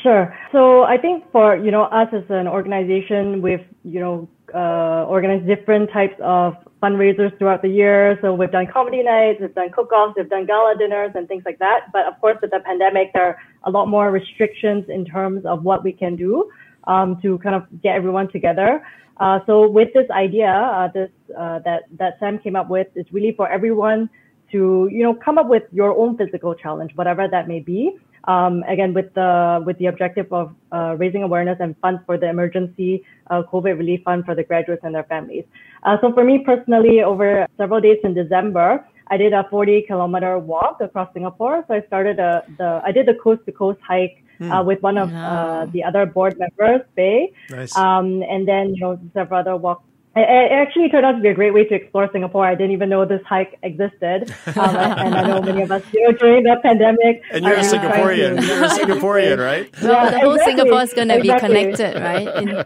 Sure. 0.02 0.32
So 0.52 0.84
I 0.84 0.96
think 0.98 1.24
for 1.32 1.56
you 1.56 1.70
know 1.70 1.84
us 1.84 2.08
as 2.12 2.22
an 2.28 2.46
organization, 2.46 3.42
we've 3.42 3.66
you 3.82 3.98
know 3.98 4.28
uh, 4.54 5.04
organized 5.08 5.46
different 5.46 5.90
types 5.90 6.14
of 6.22 6.54
fundraisers 6.82 7.36
throughout 7.38 7.62
the 7.62 7.68
year. 7.68 8.18
So 8.22 8.34
we've 8.34 8.50
done 8.50 8.66
comedy 8.72 9.02
nights, 9.02 9.38
we've 9.40 9.54
done 9.54 9.70
cook-offs, 9.70 10.14
we've 10.16 10.30
done 10.30 10.46
gala 10.46 10.74
dinners 10.78 11.12
and 11.14 11.28
things 11.28 11.42
like 11.44 11.58
that. 11.58 11.90
But 11.92 12.06
of 12.06 12.20
course, 12.20 12.38
with 12.40 12.52
the 12.52 12.60
pandemic, 12.60 13.12
there 13.12 13.24
are 13.24 13.38
a 13.64 13.70
lot 13.70 13.86
more 13.86 14.10
restrictions 14.10 14.84
in 14.88 15.04
terms 15.04 15.44
of 15.44 15.64
what 15.64 15.82
we 15.84 15.92
can 15.92 16.16
do 16.16 16.50
um, 16.84 17.20
to 17.22 17.38
kind 17.38 17.54
of 17.54 17.64
get 17.82 17.96
everyone 17.96 18.30
together. 18.30 18.82
Uh, 19.18 19.40
so 19.44 19.68
with 19.68 19.88
this 19.92 20.08
idea, 20.10 20.48
uh, 20.50 20.88
this 20.94 21.10
uh, 21.36 21.58
that 21.64 21.82
that 21.98 22.14
Sam 22.20 22.38
came 22.38 22.56
up 22.56 22.70
with 22.70 22.86
is 22.94 23.06
really 23.12 23.32
for 23.36 23.48
everyone 23.48 24.08
to 24.52 24.88
you 24.90 25.02
know 25.02 25.14
come 25.14 25.36
up 25.36 25.48
with 25.48 25.64
your 25.72 25.96
own 25.96 26.16
physical 26.16 26.54
challenge, 26.54 26.92
whatever 26.94 27.26
that 27.28 27.48
may 27.48 27.60
be. 27.60 27.96
Um, 28.24 28.62
again, 28.68 28.92
with 28.92 29.14
the 29.14 29.62
with 29.64 29.78
the 29.78 29.86
objective 29.86 30.30
of 30.32 30.54
uh, 30.72 30.94
raising 30.98 31.22
awareness 31.22 31.58
and 31.60 31.74
funds 31.78 32.02
for 32.04 32.18
the 32.18 32.28
emergency 32.28 33.04
uh, 33.30 33.42
COVID 33.50 33.78
relief 33.78 34.02
fund 34.04 34.24
for 34.24 34.34
the 34.34 34.44
graduates 34.44 34.82
and 34.84 34.94
their 34.94 35.04
families. 35.04 35.44
Uh, 35.84 35.96
so 36.00 36.12
for 36.12 36.22
me 36.22 36.44
personally, 36.44 37.02
over 37.02 37.46
several 37.56 37.80
days 37.80 37.98
in 38.04 38.12
December, 38.12 38.84
I 39.10 39.16
did 39.16 39.32
a 39.32 39.44
40 39.50 39.82
kilometer 39.88 40.38
walk 40.38 40.80
across 40.80 41.12
Singapore. 41.12 41.64
So 41.66 41.74
I 41.74 41.82
started 41.86 42.18
a, 42.18 42.44
the, 42.58 42.80
I 42.84 42.92
did 42.92 43.06
the 43.06 43.14
coast 43.14 43.44
to 43.46 43.52
coast 43.52 43.80
hike 43.80 44.22
uh, 44.40 44.62
with 44.64 44.82
one 44.82 44.96
of 44.96 45.12
uh, 45.12 45.66
the 45.66 45.84
other 45.84 46.06
board 46.06 46.38
members, 46.38 46.80
Bay. 46.94 47.32
Nice. 47.50 47.76
Um, 47.76 48.22
and 48.22 48.46
then, 48.48 48.74
you 48.74 48.80
know, 48.80 49.00
several 49.12 49.40
other 49.40 49.56
walks. 49.56 49.84
It 50.16 50.26
it 50.28 50.52
actually 50.52 50.88
turned 50.88 51.06
out 51.06 51.12
to 51.12 51.20
be 51.22 51.28
a 51.28 51.34
great 51.34 51.54
way 51.54 51.64
to 51.64 51.74
explore 51.74 52.08
Singapore. 52.12 52.44
I 52.44 52.56
didn't 52.56 52.72
even 52.72 52.88
know 52.88 53.04
this 53.04 53.22
hike 53.24 53.56
existed. 53.62 54.34
Um, 54.56 54.74
and 55.04 55.14
I 55.20 55.22
know 55.28 55.40
many 55.40 55.62
of 55.62 55.70
us, 55.70 55.82
you 55.92 56.02
know, 56.02 56.12
during 56.18 56.42
the 56.42 56.56
pandemic. 56.62 57.22
And 57.30 57.44
you're 57.44 57.54
a 57.54 57.60
Singaporean. 57.60 58.40
to- 58.40 58.46
You're 58.46 58.64
a 58.64 58.68
Singaporean, 58.68 59.38
right? 59.50 59.70
Well, 59.80 59.92
Yeah, 59.92 60.10
the 60.10 60.18
whole 60.18 60.32
exactly, 60.34 60.56
Singapore 60.56 60.82
is 60.82 60.92
going 60.94 61.08
to 61.08 61.20
be 61.20 61.28
connected, 61.38 61.94
right? 62.02 62.26
In- 62.42 62.64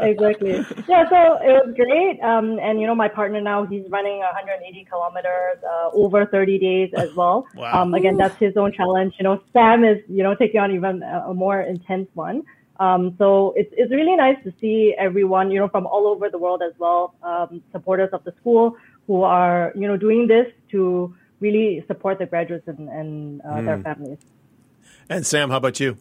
exactly. 0.00 0.52
Yeah, 0.88 1.08
so 1.08 1.38
it 1.42 1.66
was 1.66 1.74
great. 1.76 2.20
Um, 2.22 2.58
and 2.60 2.80
you 2.80 2.86
know, 2.86 2.94
my 2.94 3.08
partner 3.08 3.40
now, 3.40 3.66
he's 3.66 3.84
running 3.90 4.18
180 4.18 4.84
kilometers 4.90 5.56
uh, 5.68 5.90
over 5.92 6.26
30 6.26 6.58
days 6.58 6.90
as 6.96 7.12
well. 7.14 7.46
Wow. 7.56 7.82
Um, 7.82 7.94
again, 7.94 8.16
that's 8.16 8.36
his 8.36 8.56
own 8.56 8.72
challenge. 8.72 9.14
You 9.18 9.24
know, 9.24 9.42
Sam 9.52 9.84
is, 9.84 9.98
you 10.08 10.22
know, 10.22 10.34
taking 10.34 10.60
on 10.60 10.72
even 10.72 11.02
a, 11.02 11.26
a 11.30 11.34
more 11.34 11.60
intense 11.62 12.08
one. 12.14 12.42
Um, 12.80 13.14
so 13.18 13.52
it's, 13.56 13.72
it's 13.76 13.90
really 13.90 14.16
nice 14.16 14.36
to 14.44 14.52
see 14.60 14.94
everyone, 14.98 15.50
you 15.50 15.58
know, 15.58 15.68
from 15.68 15.86
all 15.86 16.06
over 16.06 16.28
the 16.30 16.38
world 16.38 16.62
as 16.62 16.72
well, 16.78 17.14
um, 17.22 17.62
supporters 17.70 18.10
of 18.12 18.24
the 18.24 18.32
school 18.40 18.76
who 19.06 19.22
are, 19.22 19.72
you 19.74 19.86
know, 19.86 19.96
doing 19.96 20.26
this 20.26 20.46
to 20.70 21.14
really 21.40 21.84
support 21.86 22.18
the 22.18 22.26
graduates 22.26 22.66
and, 22.68 22.88
and 22.88 23.42
uh, 23.42 23.60
their 23.62 23.78
families. 23.80 24.18
And 25.08 25.26
Sam, 25.26 25.50
how 25.50 25.56
about 25.56 25.80
you? 25.80 25.98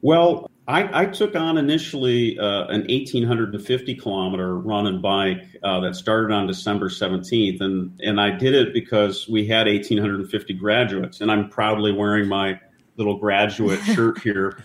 Well, 0.00 0.50
I, 0.66 1.02
I 1.02 1.06
took 1.06 1.36
on 1.36 1.58
initially 1.58 2.38
uh, 2.38 2.66
an 2.66 2.82
1,850 2.88 3.94
kilometer 3.96 4.58
run 4.58 4.86
and 4.86 5.02
bike 5.02 5.44
uh, 5.62 5.80
that 5.80 5.94
started 5.94 6.32
on 6.32 6.46
December 6.46 6.88
17th. 6.88 7.60
And, 7.60 8.00
and 8.02 8.20
I 8.20 8.30
did 8.30 8.54
it 8.54 8.72
because 8.72 9.28
we 9.28 9.46
had 9.46 9.66
1,850 9.66 10.54
graduates. 10.54 11.20
And 11.20 11.30
I'm 11.30 11.48
proudly 11.48 11.92
wearing 11.92 12.28
my 12.28 12.60
little 12.96 13.16
graduate 13.16 13.80
shirt 13.84 14.18
here. 14.20 14.64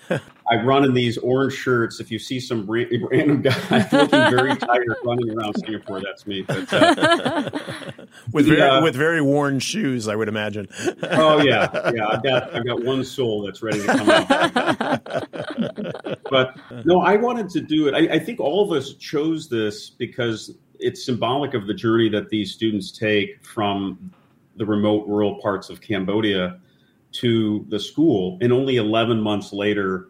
I 0.50 0.63
run 0.63 0.86
in 0.86 0.93
these 0.93 1.17
orange 1.17 1.53
shirts. 1.53 2.00
If 2.00 2.10
you 2.12 2.19
see 2.19 2.39
some 2.39 2.65
ra- 2.65 2.84
random 3.12 3.41
guy 3.41 3.88
looking 3.91 4.10
very 4.10 4.55
tired 4.55 4.96
running 5.03 5.38
around 5.38 5.55
Singapore, 5.65 6.01
that's 6.01 6.25
me. 6.27 6.41
But, 6.41 6.72
uh, 6.74 7.50
With 8.31 8.48
very, 8.48 8.60
Yeah. 8.60 8.81
with 8.81 8.96
very 8.96 9.22
worn 9.22 9.60
shoes, 9.60 10.07
I 10.07 10.15
would 10.15 10.27
imagine. 10.29 10.67
Oh 11.03 11.41
yeah, 11.41 11.91
yeah. 11.93 12.07
I've 12.10 12.24
got 12.24 12.55
I've 12.55 12.65
got 12.65 12.84
one 12.84 13.03
sole 13.03 13.41
that's 13.41 13.62
ready 13.62 13.79
to 13.79 13.86
come 13.88 14.10
out. 14.10 15.03
but 16.29 16.55
no, 16.86 17.01
I 17.01 17.15
wanted 17.17 17.50
to 17.50 17.62
do 17.62 17.88
it. 17.88 17.93
I, 17.93 18.15
I 18.15 18.19
think 18.19 18.39
all 18.39 18.63
of 18.63 18.72
us 18.77 18.93
chose 18.96 19.48
this 19.50 19.89
because 19.89 20.53
it's 20.79 21.03
symbolic 21.05 21.53
of 21.53 21.67
the 21.67 21.74
journey 21.74 22.10
that 22.10 22.29
these 22.29 22.53
students 22.53 22.91
take 22.91 23.43
from 23.46 24.12
the 24.57 24.65
remote 24.65 25.07
rural 25.07 25.39
parts 25.41 25.69
of 25.69 25.81
Cambodia 25.81 26.60
to 27.19 27.65
the 27.69 27.79
school, 27.79 28.38
and 28.41 28.51
only 28.51 28.77
11 28.77 29.21
months 29.21 29.53
later 29.53 30.09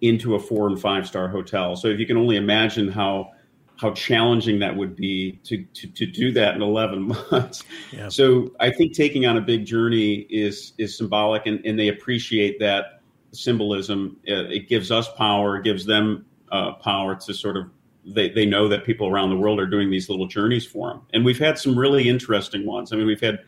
into 0.00 0.34
a 0.34 0.38
four 0.38 0.66
and 0.68 0.80
five 0.80 1.06
star 1.06 1.28
hotel. 1.28 1.76
So 1.76 1.88
if 1.88 1.98
you 1.98 2.06
can 2.06 2.16
only 2.16 2.36
imagine 2.36 2.88
how 2.88 3.30
how 3.76 3.92
challenging 3.92 4.60
that 4.60 4.76
would 4.76 4.94
be 4.94 5.32
to, 5.42 5.64
to, 5.74 5.88
to 5.88 6.06
do 6.06 6.30
that 6.32 6.54
in 6.54 6.62
11 6.62 7.02
months. 7.30 7.64
Yeah. 7.90 8.08
So 8.08 8.52
I 8.60 8.70
think 8.70 8.94
taking 8.94 9.26
on 9.26 9.36
a 9.36 9.40
big 9.40 9.64
journey 9.64 10.26
is 10.30 10.74
is 10.78 10.96
symbolic, 10.96 11.46
and, 11.46 11.64
and 11.64 11.78
they 11.78 11.88
appreciate 11.88 12.58
that 12.60 13.00
symbolism. 13.32 14.16
Uh, 14.28 14.44
It 14.44 14.68
gives 14.68 14.90
us 14.90 15.08
power, 15.14 15.56
it 15.56 15.64
gives 15.64 15.84
them 15.84 16.24
uh, 16.52 16.72
power 16.74 17.14
to 17.16 17.34
sort 17.34 17.56
of. 17.56 17.66
They, 18.06 18.28
they 18.28 18.44
know 18.44 18.68
that 18.68 18.84
people 18.84 19.08
around 19.08 19.30
the 19.30 19.36
world 19.36 19.58
are 19.58 19.66
doing 19.66 19.88
these 19.88 20.10
little 20.10 20.26
journeys 20.26 20.66
for 20.66 20.90
them, 20.90 21.00
and 21.14 21.24
we've 21.24 21.38
had 21.38 21.58
some 21.58 21.78
really 21.78 22.06
interesting 22.06 22.66
ones. 22.66 22.92
I 22.92 22.96
mean, 22.96 23.06
we've 23.06 23.20
had 23.20 23.38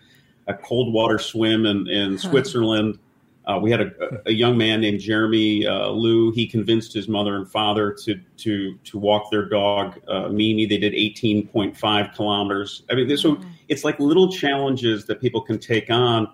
a 0.47 0.55
cold 0.55 0.93
water 0.93 1.19
swim 1.19 1.67
in, 1.67 1.89
in 1.89 2.19
Switzerland. 2.19 2.99
Uh, 3.47 3.59
we 3.63 3.71
had 3.71 3.81
a, 3.81 3.93
a 4.27 4.33
young 4.33 4.59
man 4.59 4.81
named 4.81 5.01
Jeremy 5.01 5.67
uh, 5.67 5.91
Liu. 5.91 6.33
He 6.33 6.47
convinced 6.47 6.93
his 6.93 7.07
mother 7.09 7.37
and 7.37 7.49
father 7.49 7.93
to 8.05 8.21
to 8.39 8.77
to 8.77 8.99
walk 8.99 9.31
their 9.31 9.49
dog 9.49 10.01
uh, 10.09 10.29
Mimi. 10.29 10.67
They 10.67 10.79
did 10.79 10.93
18.5 10.93 12.15
kilometers. 12.15 12.83
I 12.91 12.95
mean, 12.95 13.17
so 13.17 13.39
it's 13.69 13.85
like 13.85 14.01
little 14.01 14.33
challenges 14.33 15.05
that 15.07 15.21
people 15.21 15.41
can 15.41 15.61
take 15.61 15.91
on 15.91 16.29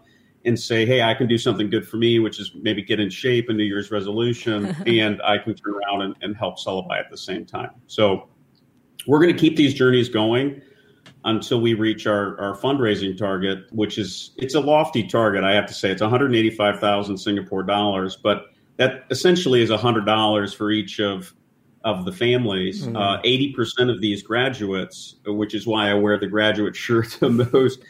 and 0.46 0.58
say, 0.58 0.86
"Hey, 0.86 1.02
I 1.02 1.12
can 1.12 1.26
do 1.26 1.36
something 1.36 1.68
good 1.68 1.86
for 1.86 1.98
me," 1.98 2.18
which 2.18 2.40
is 2.40 2.52
maybe 2.54 2.82
get 2.82 2.98
in 2.98 3.10
shape, 3.10 3.50
a 3.50 3.52
New 3.52 3.64
Year's 3.64 3.90
resolution, 3.90 4.74
and 4.86 5.20
I 5.22 5.36
can 5.36 5.54
turn 5.54 5.74
around 5.74 6.02
and, 6.02 6.16
and 6.22 6.34
help 6.34 6.58
Salabai 6.58 6.98
at 6.98 7.10
the 7.10 7.18
same 7.18 7.44
time. 7.44 7.72
So 7.88 8.28
we're 9.06 9.20
going 9.20 9.34
to 9.34 9.38
keep 9.38 9.56
these 9.56 9.74
journeys 9.74 10.08
going 10.08 10.62
until 11.24 11.60
we 11.60 11.74
reach 11.74 12.06
our, 12.06 12.38
our 12.40 12.56
fundraising 12.56 13.16
target, 13.16 13.58
which 13.70 13.98
is 13.98 14.32
it's 14.36 14.54
a 14.54 14.60
lofty 14.60 15.06
target. 15.06 15.44
I 15.44 15.54
have 15.54 15.66
to 15.66 15.74
say 15.74 15.90
it's 15.90 16.02
185,000 16.02 17.16
Singapore 17.16 17.62
dollars, 17.62 18.16
but 18.16 18.46
that 18.76 19.04
essentially 19.10 19.62
is 19.62 19.70
$100 19.70 20.56
for 20.56 20.70
each 20.70 21.00
of 21.00 21.34
of 21.84 22.04
the 22.04 22.12
families. 22.12 22.86
Uh, 22.86 23.20
80% 23.24 23.90
of 23.90 24.00
these 24.00 24.22
graduates, 24.22 25.16
which 25.26 25.52
is 25.52 25.66
why 25.66 25.90
I 25.90 25.94
wear 25.94 26.18
the 26.18 26.28
graduate 26.28 26.76
shirt 26.76 27.10
the 27.20 27.30
most, 27.52 27.80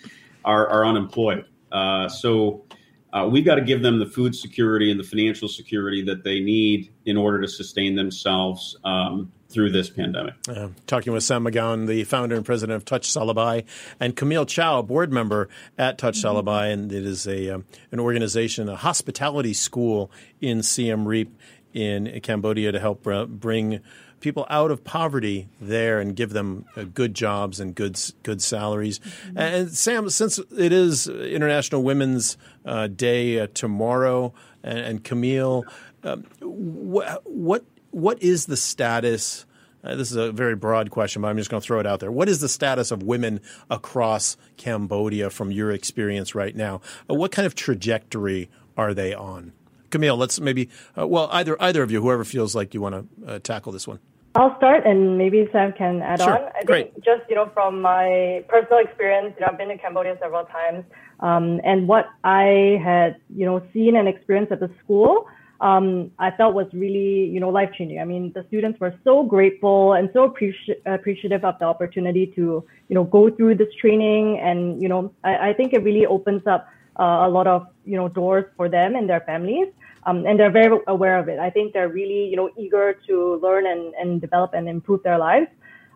are, 0.45 0.67
are 0.67 0.87
unemployed. 0.87 1.45
Uh, 1.71 2.09
so 2.09 2.65
uh, 3.13 3.29
we've 3.31 3.45
got 3.45 3.57
to 3.57 3.63
give 3.63 3.83
them 3.83 3.99
the 3.99 4.07
food 4.07 4.35
security 4.35 4.91
and 4.91 4.99
the 4.99 5.05
financial 5.05 5.49
security 5.49 6.03
that 6.03 6.25
they 6.25 6.41
need 6.41 6.93
in 7.05 7.17
order 7.17 7.41
to 7.41 7.49
sustain 7.49 7.95
themselves 7.95 8.77
um, 8.85 9.31
through 9.53 9.71
this 9.71 9.91
pandemic. 9.91 10.35
Uh, 10.49 10.69
talking 10.87 11.13
with 11.13 11.23
Sam 11.23 11.45
McGowan, 11.45 11.87
the 11.87 12.05
founder 12.05 12.37
and 12.37 12.45
president 12.45 12.77
of 12.77 12.85
Touch 12.85 13.09
Salabai, 13.09 13.65
and 14.01 14.17
Camille 14.17 14.47
Chow, 14.47 14.83
board 14.83 15.13
member 15.13 15.49
at 15.79 15.99
Touch 15.99 16.17
Salabai, 16.23 16.73
and 16.73 16.93
it 16.93 17.05
is 17.05 17.27
a 17.27 17.51
um, 17.51 17.65
an 17.91 18.01
organization, 18.01 18.69
a 18.69 18.77
hospitality 18.77 19.53
school 19.53 20.11
in 20.41 20.63
Siem 20.63 21.07
Reap 21.07 21.37
in 21.73 22.21
Cambodia 22.21 22.73
to 22.73 22.81
help 22.81 23.07
uh, 23.07 23.25
bring 23.27 23.81
people 24.21 24.47
out 24.49 24.71
of 24.71 24.85
poverty 24.85 25.49
there 25.61 25.99
and 26.01 26.15
give 26.15 26.31
them 26.31 26.65
uh, 26.77 26.85
good 26.85 27.15
jobs 27.15 27.61
and 27.61 27.75
good 27.75 27.99
good 28.23 28.41
salaries. 28.41 29.01
And 29.35 29.71
Sam, 29.71 30.09
since 30.11 30.39
it 30.39 30.73
is 30.73 31.09
International 31.09 31.83
Women's 31.83 32.37
uh, 32.65 32.87
Day 32.87 33.41
uh, 33.41 33.49
tomorrow, 33.53 34.33
and, 34.63 34.79
and 34.79 35.05
Camille, 35.05 35.65
um, 36.05 36.23
wh- 36.41 37.19
what 37.25 37.65
what 37.93 38.21
is 38.23 38.47
the 38.47 38.57
status? 38.57 39.47
Uh, 39.85 39.95
this 39.97 40.11
is 40.11 40.17
a 40.17 40.33
very 40.33 40.57
broad 40.57 40.91
question, 40.91 41.23
but 41.23 41.29
I'm 41.29 41.37
just 41.37 41.51
going 41.51 41.61
to 41.61 41.67
throw 41.67 41.81
it 41.81 41.87
out 41.87 42.01
there. 42.01 42.11
What 42.11 42.29
is 42.29 42.41
the 42.41 42.49
status 42.49 42.91
of 42.91 43.03
women 43.03 43.41
across 43.71 44.37
Cambodia 44.57 45.31
from 45.31 45.51
your 45.51 45.71
experience 45.71 46.35
right 46.35 46.55
now? 46.55 46.81
Uh, 47.09 47.15
what 47.15 47.33
kind 47.33 47.47
of 47.47 47.55
trajectory 47.55 48.49
are 48.77 48.95
they 48.95 49.15
on? 49.15 49.53
Camille, 49.91 50.17
let's 50.17 50.41
maybe, 50.41 50.69
uh, 50.99 51.07
well, 51.07 51.29
either 51.33 51.61
either 51.61 51.83
of 51.83 51.91
you, 51.91 52.01
whoever 52.01 52.25
feels 52.25 52.55
like 52.55 52.73
you 52.75 52.81
want 52.81 52.95
to 53.27 53.27
uh, 53.27 53.39
tackle 53.41 53.73
this 53.73 53.87
one. 53.87 53.99
I'll 54.35 54.57
start 54.57 54.87
and 54.87 55.19
maybe 55.19 55.47
Sam 55.53 55.73
can 55.73 56.01
add 56.01 56.23
Sure. 56.23 56.39
on. 56.39 56.51
I 56.59 56.65
Great. 56.65 56.93
think 56.95 57.05
just, 57.05 57.29
you 57.29 57.35
know, 57.35 57.51
from 57.53 57.83
my 57.83 58.43
personal 58.49 58.79
experience, 58.79 59.35
you 59.39 59.45
know, 59.45 59.53
I've 59.53 59.59
been 59.59 59.69
to 59.69 59.77
Cambodia 59.77 60.17
several 60.23 60.47
times. 60.47 60.85
Um, 61.21 61.61
and 61.65 61.87
what 61.87 62.07
I 62.25 62.81
had, 62.83 63.17
you 63.37 63.45
know, 63.45 63.61
seen 63.75 63.95
and 63.95 64.09
experienced 64.09 64.51
at 64.51 64.61
the 64.61 64.71
school, 64.83 65.27
um, 65.63 66.11
I 66.19 66.33
felt 66.33 66.55
was 66.55 66.67
really, 66.73 67.27
you 67.27 67.39
know, 67.39 67.49
life 67.49 67.71
changing. 67.79 68.01
I 68.01 68.05
mean, 68.05 68.33
the 68.35 68.45
students 68.49 68.81
were 68.81 68.95
so 69.05 69.23
grateful 69.23 69.93
and 69.93 70.11
so 70.13 70.29
appreci- 70.29 70.81
appreciative 70.85 71.45
of 71.45 71.57
the 71.61 71.67
opportunity 71.67 72.27
to, 72.35 72.65
you 72.89 72.95
know, 72.97 73.05
go 73.05 73.31
through 73.31 73.55
this 73.55 73.73
training. 73.81 74.41
And, 74.41 74.83
you 74.83 74.89
know, 74.89 75.15
I, 75.23 75.51
I 75.51 75.53
think 75.53 75.73
it 75.73 75.85
really 75.85 76.05
opens 76.05 76.43
up 76.49 76.69
uh, 76.99 77.23
a 77.27 77.31
lot 77.31 77.47
of, 77.47 77.69
you 77.85 77.97
know, 77.97 78.09
doors 78.09 78.45
for 78.57 78.69
them 78.69 78.97
and 78.97 79.09
their 79.09 79.21
families. 79.21 79.69
Um, 80.05 80.27
and 80.27 80.39
they're 80.39 80.51
very 80.51 80.81
aware 80.89 81.17
of 81.17 81.29
it. 81.29 81.39
I 81.39 81.49
think 81.49 81.75
they're 81.75 81.89
really, 81.89 82.29
you 82.29 82.35
know, 82.35 82.51
eager 82.59 82.99
to 83.07 83.39
learn 83.41 83.67
and, 83.69 83.95
and 83.95 84.21
develop 84.21 84.55
and 84.55 84.69
improve 84.69 85.05
their 85.05 85.17
lives. 85.17 85.47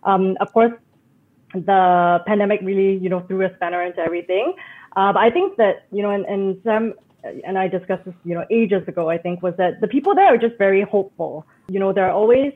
Um, 0.05 0.37
of 0.41 0.53
course, 0.53 0.75
the 1.55 2.23
pandemic 2.25 2.61
really, 2.63 2.99
you 2.99 3.09
know, 3.09 3.21
threw 3.27 3.45
a 3.45 3.53
spanner 3.57 3.83
into 3.83 3.99
everything. 3.99 4.55
Uh, 4.95 5.13
but 5.13 5.19
I 5.19 5.31
think 5.31 5.57
that, 5.57 5.87
you 5.91 6.03
know, 6.05 6.11
and, 6.11 6.25
and 6.27 6.61
Sam 6.63 6.95
and 7.45 7.59
I 7.59 7.69
discussed 7.69 8.05
this, 8.05 8.15
you 8.25 8.35
know, 8.35 8.45
ages 8.51 8.87
ago, 8.89 9.09
I 9.09 9.19
think, 9.19 9.43
was 9.43 9.55
that 9.59 9.81
the 9.81 9.89
people 9.89 10.15
there 10.15 10.27
are 10.27 10.39
just 10.39 10.57
very 10.59 10.83
hopeful. 10.83 11.47
You 11.69 11.81
know, 11.81 11.93
they're 11.93 12.11
always, 12.11 12.53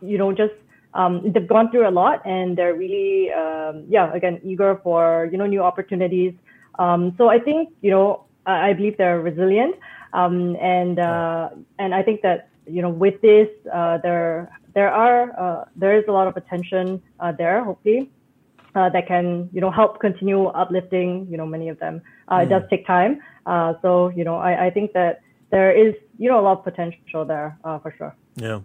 you 0.00 0.18
know, 0.18 0.32
just, 0.32 0.54
um, 0.94 1.32
they've 1.32 1.46
gone 1.46 1.70
through 1.70 1.88
a 1.88 1.90
lot 1.90 2.24
and 2.24 2.56
they're 2.56 2.74
really, 2.74 3.32
um, 3.32 3.84
yeah, 3.88 4.12
again, 4.12 4.40
eager 4.44 4.80
for, 4.82 5.28
you 5.32 5.38
know, 5.38 5.46
new 5.46 5.62
opportunities. 5.62 6.34
Um, 6.78 7.14
so 7.18 7.28
I 7.28 7.38
think, 7.38 7.70
you 7.82 7.90
know, 7.90 8.24
I, 8.46 8.70
I 8.70 8.72
believe 8.72 8.96
they're 8.96 9.20
resilient. 9.20 9.76
Um, 10.12 10.56
and, 10.60 10.98
uh, 10.98 11.50
and 11.78 11.94
I 11.94 12.02
think 12.02 12.22
that, 12.22 12.48
you 12.66 12.82
know, 12.82 12.90
with 12.90 13.20
this, 13.20 13.48
uh, 13.72 13.98
there, 13.98 14.50
there 14.74 14.90
are, 14.92 15.38
uh, 15.38 15.64
there 15.76 15.98
is 15.98 16.04
a 16.08 16.12
lot 16.12 16.26
of 16.28 16.36
attention, 16.36 17.02
uh, 17.20 17.32
there, 17.32 17.64
hopefully 17.64 18.10
uh, 18.74 18.88
that 18.90 19.06
can 19.06 19.48
you 19.52 19.60
know 19.60 19.70
help 19.70 20.00
continue 20.00 20.46
uplifting 20.46 21.26
you 21.30 21.36
know 21.36 21.46
many 21.46 21.68
of 21.68 21.78
them. 21.78 22.02
Uh, 22.30 22.42
It 22.42 22.48
does 22.48 22.62
take 22.70 22.86
time, 22.86 23.20
uh, 23.46 23.74
so 23.82 24.08
you 24.10 24.24
know 24.24 24.36
I, 24.36 24.66
I 24.66 24.70
think 24.70 24.92
that 24.92 25.22
there 25.50 25.70
is 25.72 25.94
you 26.18 26.28
know 26.28 26.40
a 26.40 26.42
lot 26.42 26.58
of 26.58 26.64
potential 26.64 27.24
there 27.24 27.58
uh, 27.64 27.78
for 27.78 27.94
sure. 27.96 28.14
Yeah. 28.36 28.60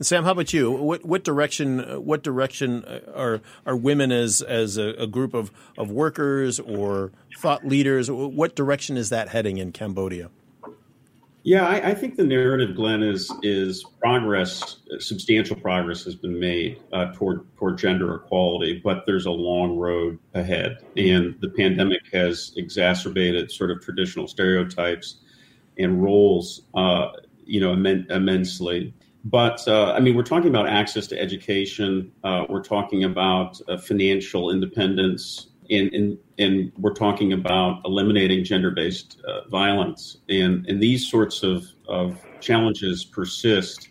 Sam, 0.00 0.24
how 0.24 0.32
about 0.32 0.52
you? 0.52 0.70
What 0.70 1.04
what 1.04 1.22
direction 1.22 1.78
what 2.04 2.22
direction 2.22 2.84
are 3.14 3.40
are 3.64 3.76
women 3.76 4.10
as 4.10 4.42
as 4.42 4.76
a, 4.76 4.88
a 4.98 5.06
group 5.06 5.32
of, 5.32 5.52
of 5.78 5.90
workers 5.90 6.58
or 6.58 7.12
thought 7.38 7.64
leaders? 7.64 8.10
What 8.10 8.56
direction 8.56 8.96
is 8.96 9.10
that 9.10 9.28
heading 9.28 9.58
in 9.58 9.70
Cambodia? 9.70 10.30
Yeah, 11.44 11.66
I, 11.66 11.90
I, 11.90 11.94
think 11.94 12.16
the 12.16 12.24
narrative, 12.24 12.76
Glenn, 12.76 13.02
is 13.02 13.32
is 13.42 13.84
progress. 14.00 14.76
Substantial 15.00 15.56
progress 15.56 16.04
has 16.04 16.14
been 16.14 16.38
made 16.38 16.80
uh, 16.92 17.12
toward 17.14 17.44
toward 17.56 17.78
gender 17.78 18.14
equality, 18.14 18.80
but 18.82 19.04
there's 19.06 19.26
a 19.26 19.30
long 19.30 19.76
road 19.76 20.20
ahead, 20.34 20.78
and 20.96 21.34
the 21.40 21.48
pandemic 21.48 22.02
has 22.12 22.52
exacerbated 22.56 23.50
sort 23.50 23.72
of 23.72 23.80
traditional 23.80 24.28
stereotypes 24.28 25.16
and 25.78 26.00
roles, 26.02 26.62
uh, 26.74 27.08
you 27.44 27.60
know, 27.60 27.74
immen- 27.74 28.08
immensely. 28.10 28.94
But 29.24 29.66
uh, 29.66 29.92
I 29.92 30.00
mean, 30.00 30.16
we're 30.16 30.22
talking 30.22 30.48
about 30.48 30.68
access 30.68 31.08
to 31.08 31.20
education. 31.20 32.12
Uh, 32.22 32.44
we're 32.48 32.62
talking 32.62 33.04
about 33.04 33.60
uh, 33.68 33.78
financial 33.78 34.50
independence, 34.50 35.48
and, 35.72 35.92
and, 35.92 36.18
and 36.38 36.72
we're 36.78 36.94
talking 36.94 37.32
about 37.32 37.80
eliminating 37.84 38.44
gender-based 38.44 39.20
uh, 39.26 39.48
violence, 39.48 40.18
and 40.28 40.66
and 40.66 40.82
these 40.82 41.10
sorts 41.10 41.42
of, 41.42 41.66
of 41.88 42.20
challenges 42.40 43.04
persist, 43.04 43.88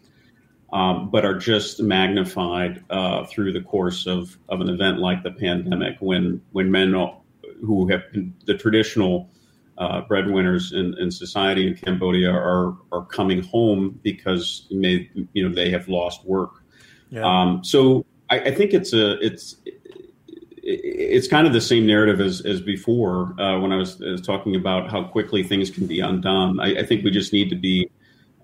um, 0.73 1.09
but 1.09 1.25
are 1.25 1.37
just 1.37 1.81
magnified 1.81 2.83
uh, 2.89 3.25
through 3.25 3.53
the 3.53 3.61
course 3.61 4.07
of, 4.07 4.37
of 4.49 4.61
an 4.61 4.69
event 4.69 4.99
like 4.99 5.23
the 5.23 5.31
pandemic, 5.31 5.97
when 5.99 6.41
when 6.51 6.69
men 6.69 6.93
who 7.65 7.87
have 7.89 8.01
been 8.11 8.33
the 8.45 8.55
traditional 8.55 9.29
uh, 9.77 10.01
breadwinners 10.01 10.73
in, 10.73 10.95
in 10.99 11.09
society 11.09 11.67
in 11.67 11.75
Cambodia 11.75 12.31
are 12.31 12.77
are 12.91 13.05
coming 13.05 13.41
home 13.41 13.99
because 14.03 14.67
may, 14.69 15.09
you 15.33 15.47
know 15.47 15.53
they 15.53 15.69
have 15.69 15.87
lost 15.87 16.23
work. 16.25 16.63
Yeah. 17.09 17.25
Um, 17.25 17.63
so 17.63 18.05
I, 18.29 18.39
I, 18.39 18.51
think 18.51 18.73
it's 18.73 18.93
a 18.93 19.19
it's 19.19 19.57
it's 20.73 21.27
kind 21.27 21.47
of 21.47 21.53
the 21.53 21.61
same 21.61 21.85
narrative 21.85 22.21
as, 22.21 22.41
as 22.41 22.61
before 22.61 23.39
uh, 23.39 23.59
when 23.59 23.71
I 23.71 23.77
was, 23.77 23.99
was, 23.99 24.21
talking 24.21 24.55
about 24.55 24.89
how 24.89 25.03
quickly 25.03 25.43
things 25.43 25.69
can 25.69 25.87
be 25.87 25.99
undone. 25.99 26.59
I, 26.59 26.79
I 26.79 26.85
think 26.85 27.03
we 27.03 27.11
just 27.11 27.33
need 27.33 27.49
to 27.49 27.55
be 27.55 27.89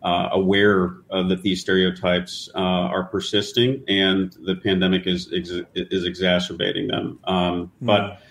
uh, 0.04 0.30
aware 0.32 0.98
uh, 1.12 1.24
that 1.24 1.42
these 1.42 1.62
stereotypes 1.62 2.50
uh, 2.56 2.60
are 2.60 3.06
persisting 3.06 3.84
and 3.88 4.36
the 4.42 4.56
pandemic 4.56 5.08
is 5.08 5.28
is, 5.32 5.64
is 5.74 6.06
exacerbating 6.06 6.88
them. 6.88 7.20
Um, 7.26 7.72
mm. 7.82 7.88
But 7.88 8.22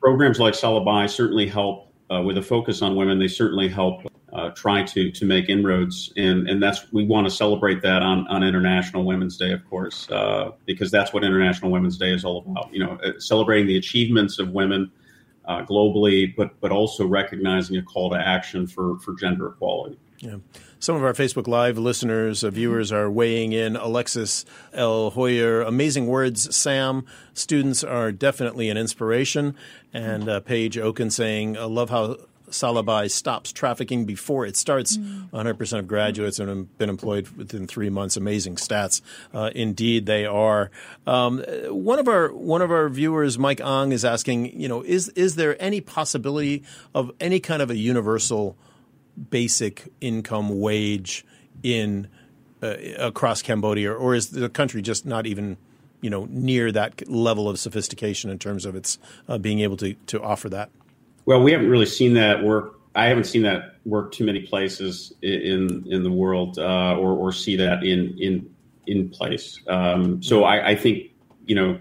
programs 0.00 0.38
like 0.38 0.54
Salabai 0.54 1.08
certainly 1.08 1.48
help 1.48 1.92
uh, 2.10 2.22
with 2.22 2.38
a 2.38 2.42
focus 2.42 2.82
on 2.82 2.96
women. 2.96 3.18
They 3.18 3.28
certainly 3.28 3.68
help 3.68 4.02
uh, 4.32 4.50
try 4.50 4.82
to 4.82 5.10
to 5.10 5.24
make 5.24 5.48
inroads, 5.48 6.12
and 6.16 6.48
and 6.48 6.62
that's 6.62 6.92
we 6.92 7.04
want 7.04 7.26
to 7.26 7.30
celebrate 7.30 7.82
that 7.82 8.02
on 8.02 8.26
on 8.28 8.42
International 8.42 9.04
Women's 9.04 9.36
Day, 9.36 9.52
of 9.52 9.68
course, 9.68 10.10
uh, 10.10 10.52
because 10.66 10.90
that's 10.90 11.12
what 11.12 11.24
International 11.24 11.70
Women's 11.70 11.96
Day 11.96 12.12
is 12.12 12.24
all 12.24 12.44
about. 12.46 12.72
You 12.72 12.84
know, 12.84 12.98
uh, 13.02 13.18
celebrating 13.18 13.66
the 13.66 13.76
achievements 13.76 14.38
of 14.38 14.50
women 14.50 14.90
uh, 15.46 15.64
globally, 15.64 16.34
but 16.36 16.60
but 16.60 16.72
also 16.72 17.06
recognizing 17.06 17.76
a 17.76 17.82
call 17.82 18.10
to 18.10 18.16
action 18.16 18.66
for 18.66 18.98
for 18.98 19.14
gender 19.14 19.48
equality. 19.48 19.98
Yeah. 20.18 20.36
Some 20.80 20.94
of 20.94 21.02
our 21.02 21.12
Facebook 21.12 21.48
Live 21.48 21.78
listeners, 21.78 22.44
uh, 22.44 22.50
viewers 22.50 22.92
are 22.92 23.10
weighing 23.10 23.52
in. 23.52 23.76
Alexis 23.76 24.44
L. 24.72 25.10
Hoyer, 25.10 25.62
amazing 25.62 26.06
words, 26.06 26.54
Sam. 26.54 27.04
Students 27.34 27.82
are 27.82 28.12
definitely 28.12 28.68
an 28.68 28.76
inspiration. 28.76 29.56
And 29.92 30.28
uh, 30.28 30.40
Paige 30.40 30.78
Oken 30.78 31.10
saying, 31.10 31.56
I 31.56 31.64
love 31.64 31.90
how 31.90 32.16
Salabai 32.50 33.10
stops 33.10 33.52
trafficking 33.52 34.04
before 34.04 34.46
it 34.46 34.56
starts. 34.56 34.96
Mm. 34.96 35.30
100% 35.30 35.78
of 35.78 35.88
graduates 35.88 36.38
have 36.38 36.78
been 36.78 36.88
employed 36.88 37.28
within 37.36 37.66
three 37.66 37.90
months. 37.90 38.16
Amazing 38.16 38.56
stats. 38.56 39.00
Uh, 39.32 39.50
indeed, 39.54 40.06
they 40.06 40.26
are. 40.26 40.70
Um, 41.06 41.44
one 41.68 41.98
of 41.98 42.08
our 42.08 42.32
one 42.32 42.62
of 42.62 42.70
our 42.70 42.88
viewers, 42.88 43.38
Mike 43.38 43.60
Ong, 43.60 43.92
is 43.92 44.04
asking, 44.04 44.58
you 44.60 44.68
know, 44.68 44.82
is 44.82 45.08
is 45.10 45.36
there 45.36 45.60
any 45.62 45.80
possibility 45.80 46.64
of 46.94 47.10
any 47.20 47.40
kind 47.40 47.62
of 47.62 47.70
a 47.70 47.76
universal 47.76 48.56
basic 49.30 49.88
income 50.00 50.60
wage 50.60 51.24
in 51.62 52.08
uh, 52.62 52.74
across 52.98 53.42
Cambodia, 53.42 53.92
or 53.92 54.14
is 54.14 54.30
the 54.30 54.48
country 54.48 54.82
just 54.82 55.06
not 55.06 55.26
even 55.26 55.56
you 56.00 56.10
know 56.10 56.26
near 56.30 56.70
that 56.72 57.08
level 57.08 57.48
of 57.48 57.58
sophistication 57.58 58.30
in 58.30 58.38
terms 58.38 58.64
of 58.64 58.76
its 58.76 58.98
uh, 59.28 59.38
being 59.38 59.60
able 59.60 59.76
to 59.76 59.94
to 60.06 60.22
offer 60.22 60.48
that? 60.48 60.70
Well, 61.28 61.42
we 61.42 61.52
haven't 61.52 61.68
really 61.68 61.84
seen 61.84 62.14
that 62.14 62.42
work. 62.42 62.80
I 62.94 63.04
haven't 63.04 63.24
seen 63.24 63.42
that 63.42 63.74
work 63.84 64.12
too 64.12 64.24
many 64.24 64.46
places 64.46 65.12
in 65.20 65.84
in 65.86 66.02
the 66.02 66.10
world, 66.10 66.58
uh, 66.58 66.96
or 66.96 67.12
or 67.12 67.32
see 67.32 67.54
that 67.56 67.84
in 67.84 68.16
in 68.18 68.48
in 68.86 69.10
place. 69.10 69.60
Um, 69.68 70.22
so 70.22 70.44
I, 70.44 70.68
I 70.68 70.74
think 70.74 71.10
you 71.44 71.54
know 71.54 71.78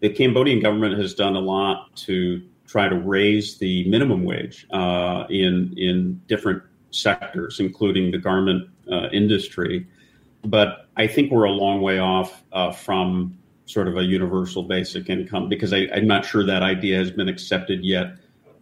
the 0.00 0.10
Cambodian 0.10 0.60
government 0.60 0.98
has 0.98 1.14
done 1.14 1.36
a 1.36 1.40
lot 1.40 1.96
to 2.04 2.42
try 2.66 2.86
to 2.86 2.96
raise 2.96 3.56
the 3.56 3.88
minimum 3.88 4.24
wage 4.24 4.66
uh, 4.72 5.24
in 5.30 5.72
in 5.78 6.20
different 6.26 6.62
sectors, 6.90 7.60
including 7.60 8.10
the 8.10 8.18
garment 8.18 8.68
uh, 8.92 9.08
industry. 9.10 9.86
But 10.44 10.90
I 10.98 11.06
think 11.06 11.32
we're 11.32 11.44
a 11.44 11.50
long 11.50 11.80
way 11.80 11.98
off 11.98 12.44
uh, 12.52 12.72
from 12.72 13.38
sort 13.64 13.88
of 13.88 13.96
a 13.96 14.04
universal 14.04 14.64
basic 14.64 15.08
income 15.08 15.48
because 15.48 15.72
I, 15.72 15.86
am 15.94 16.06
not 16.06 16.26
sure 16.26 16.44
that 16.44 16.62
idea 16.62 16.98
has 16.98 17.10
been 17.10 17.30
accepted 17.30 17.82
yet 17.82 18.18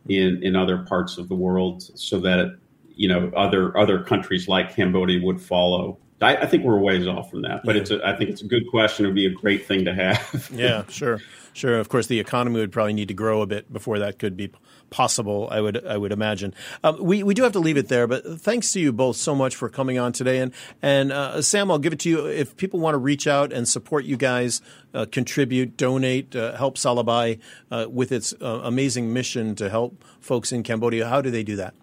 in, 0.08 0.42
in 0.42 0.56
other 0.56 0.78
parts 0.78 1.18
of 1.18 1.28
the 1.28 1.34
world, 1.34 1.82
so 1.98 2.18
that 2.20 2.58
you 2.88 3.08
know 3.08 3.30
other 3.36 3.76
other 3.76 4.02
countries 4.02 4.48
like 4.48 4.74
Cambodia 4.74 5.24
would 5.24 5.40
follow. 5.40 5.98
I, 6.20 6.36
I 6.36 6.46
think 6.46 6.64
we're 6.64 6.76
a 6.76 6.80
ways 6.80 7.06
off 7.06 7.30
from 7.30 7.42
that, 7.42 7.62
but 7.64 7.74
yeah. 7.74 7.80
it's 7.80 7.90
a, 7.90 8.06
I 8.06 8.14
think 8.16 8.30
it's 8.30 8.42
a 8.42 8.46
good 8.46 8.68
question. 8.68 9.04
It 9.04 9.08
would 9.08 9.14
be 9.14 9.26
a 9.26 9.30
great 9.30 9.66
thing 9.66 9.86
to 9.86 9.94
have. 9.94 10.50
yeah, 10.54 10.84
sure, 10.88 11.18
sure. 11.54 11.78
Of 11.78 11.88
course, 11.88 12.08
the 12.08 12.20
economy 12.20 12.60
would 12.60 12.72
probably 12.72 12.92
need 12.92 13.08
to 13.08 13.14
grow 13.14 13.40
a 13.40 13.46
bit 13.46 13.72
before 13.72 13.98
that 14.00 14.18
could 14.18 14.36
be 14.36 14.52
possible. 14.90 15.48
I 15.50 15.62
would 15.62 15.86
I 15.86 15.96
would 15.96 16.12
imagine. 16.12 16.52
Um, 16.84 17.02
we 17.02 17.22
we 17.22 17.32
do 17.32 17.42
have 17.42 17.52
to 17.52 17.58
leave 17.58 17.78
it 17.78 17.88
there, 17.88 18.06
but 18.06 18.40
thanks 18.40 18.72
to 18.72 18.80
you 18.80 18.92
both 18.92 19.16
so 19.16 19.34
much 19.34 19.56
for 19.56 19.70
coming 19.70 19.98
on 19.98 20.12
today. 20.12 20.40
And 20.40 20.52
and 20.82 21.10
uh, 21.10 21.40
Sam, 21.40 21.70
I'll 21.70 21.78
give 21.78 21.94
it 21.94 22.00
to 22.00 22.10
you. 22.10 22.26
If 22.26 22.56
people 22.56 22.80
want 22.80 22.94
to 22.94 22.98
reach 22.98 23.26
out 23.26 23.50
and 23.50 23.66
support 23.66 24.04
you 24.04 24.18
guys, 24.18 24.60
uh, 24.92 25.06
contribute, 25.10 25.76
donate, 25.78 26.36
uh, 26.36 26.54
help 26.56 26.76
Salabai 26.76 27.38
uh, 27.70 27.86
with 27.88 28.12
its 28.12 28.34
uh, 28.42 28.60
amazing 28.62 29.12
mission 29.12 29.54
to 29.54 29.70
help 29.70 30.04
folks 30.20 30.52
in 30.52 30.62
Cambodia, 30.62 31.08
how 31.08 31.22
do 31.22 31.30
they 31.30 31.42
do 31.42 31.56
that? 31.56 31.74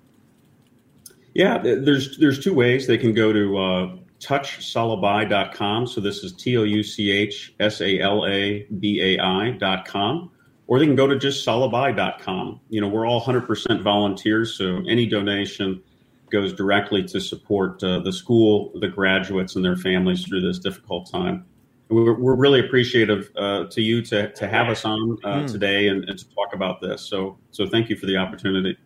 Yeah, 1.33 1.57
there's 1.59 2.17
there's 2.17 2.43
two 2.43 2.53
ways 2.53 2.85
they 2.85 2.97
can 2.97 3.13
go 3.13 3.33
to 3.33 3.57
uh, 3.57 3.95
touchsalabai.com. 4.19 5.87
So 5.87 6.01
this 6.01 6.23
is 6.23 6.33
T 6.33 6.57
O 6.57 6.63
U 6.63 6.83
C 6.83 7.11
H 7.11 7.53
S 7.59 7.81
A 7.81 7.99
L 7.99 8.25
A 8.27 8.67
B 8.79 9.01
A 9.01 9.23
I.com 9.23 10.31
or 10.67 10.79
they 10.79 10.85
can 10.85 10.95
go 10.95 11.07
to 11.07 11.17
just 11.17 11.45
salabai.com. 11.45 12.59
You 12.69 12.81
know, 12.81 12.87
we're 12.87 13.07
all 13.07 13.21
100% 13.21 13.81
volunteers, 13.81 14.57
so 14.57 14.83
any 14.87 15.05
donation 15.05 15.81
goes 16.29 16.53
directly 16.53 17.03
to 17.05 17.21
support 17.21 17.81
uh, 17.83 17.99
the 17.99 18.11
school, 18.11 18.71
the 18.75 18.89
graduates, 18.89 19.55
and 19.55 19.63
their 19.63 19.77
families 19.77 20.25
through 20.25 20.41
this 20.41 20.59
difficult 20.59 21.09
time. 21.09 21.45
We're, 21.89 22.19
we're 22.19 22.35
really 22.35 22.59
appreciative 22.59 23.31
uh, 23.37 23.67
to 23.67 23.81
you 23.81 24.01
to, 24.03 24.29
to 24.33 24.47
have 24.47 24.67
us 24.67 24.83
on 24.83 25.17
uh, 25.23 25.27
mm. 25.27 25.51
today 25.51 25.87
and, 25.87 26.03
and, 26.03 26.19
to 26.19 26.25
talk 26.35 26.53
about 26.53 26.81
this. 26.81 27.01
So, 27.01 27.37
so 27.51 27.65
thank 27.65 27.89
you 27.89 27.95
for 27.95 28.07
the 28.07 28.17
opportunity. 28.17 28.77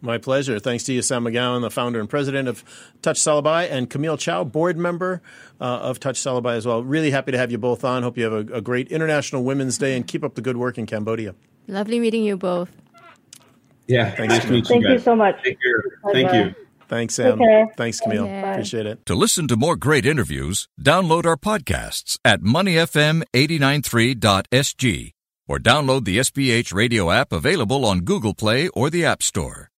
My 0.00 0.18
pleasure. 0.18 0.58
Thanks 0.58 0.84
to 0.84 0.92
you, 0.92 1.02
Sam 1.02 1.24
McGowan, 1.24 1.62
the 1.62 1.70
founder 1.70 2.00
and 2.00 2.08
president 2.08 2.48
of 2.48 2.64
Touch 3.02 3.18
Salabai, 3.18 3.70
and 3.70 3.90
Camille 3.90 4.16
Chow, 4.16 4.44
board 4.44 4.76
member 4.76 5.22
uh, 5.60 5.64
of 5.64 6.00
Touch 6.00 6.20
Salabai 6.20 6.56
as 6.56 6.66
well. 6.66 6.82
Really 6.82 7.10
happy 7.10 7.32
to 7.32 7.38
have 7.38 7.50
you 7.50 7.58
both 7.58 7.84
on. 7.84 8.02
Hope 8.02 8.16
you 8.16 8.24
have 8.24 8.32
a, 8.32 8.54
a, 8.54 8.60
great 8.60 8.90
International 8.92 9.44
Women's 9.44 9.78
Day 9.78 9.96
and 9.96 10.06
keep 10.06 10.24
up 10.24 10.34
the 10.34 10.40
good 10.40 10.56
work 10.56 10.78
in 10.78 10.86
Cambodia. 10.86 11.34
Lovely 11.66 11.98
meeting 11.98 12.24
you 12.24 12.36
both. 12.36 12.70
Yeah, 13.86 14.10
thanks. 14.10 14.34
Nice 14.34 14.44
to 14.44 14.52
meet 14.52 14.68
you 14.68 14.80
Thank 14.80 14.88
you 14.88 14.98
so 14.98 15.16
much. 15.16 15.42
Take 15.42 15.58
care. 15.60 16.12
Thank 16.12 16.32
you. 16.32 16.54
Thanks, 16.88 17.14
Sam. 17.14 17.38
Thanks, 17.76 18.00
Camille. 18.00 18.50
Appreciate 18.50 18.86
it. 18.86 19.06
To 19.06 19.14
listen 19.14 19.46
to 19.48 19.56
more 19.56 19.76
great 19.76 20.06
interviews, 20.06 20.68
download 20.80 21.26
our 21.26 21.36
podcasts 21.36 22.18
at 22.24 22.40
moneyfm893.sg 22.40 25.12
or 25.46 25.58
download 25.58 26.04
the 26.04 26.16
SPH 26.18 26.74
radio 26.74 27.10
app 27.10 27.32
available 27.32 27.84
on 27.84 28.00
Google 28.00 28.34
Play 28.34 28.68
or 28.68 28.88
the 28.90 29.04
App 29.04 29.22
Store. 29.22 29.70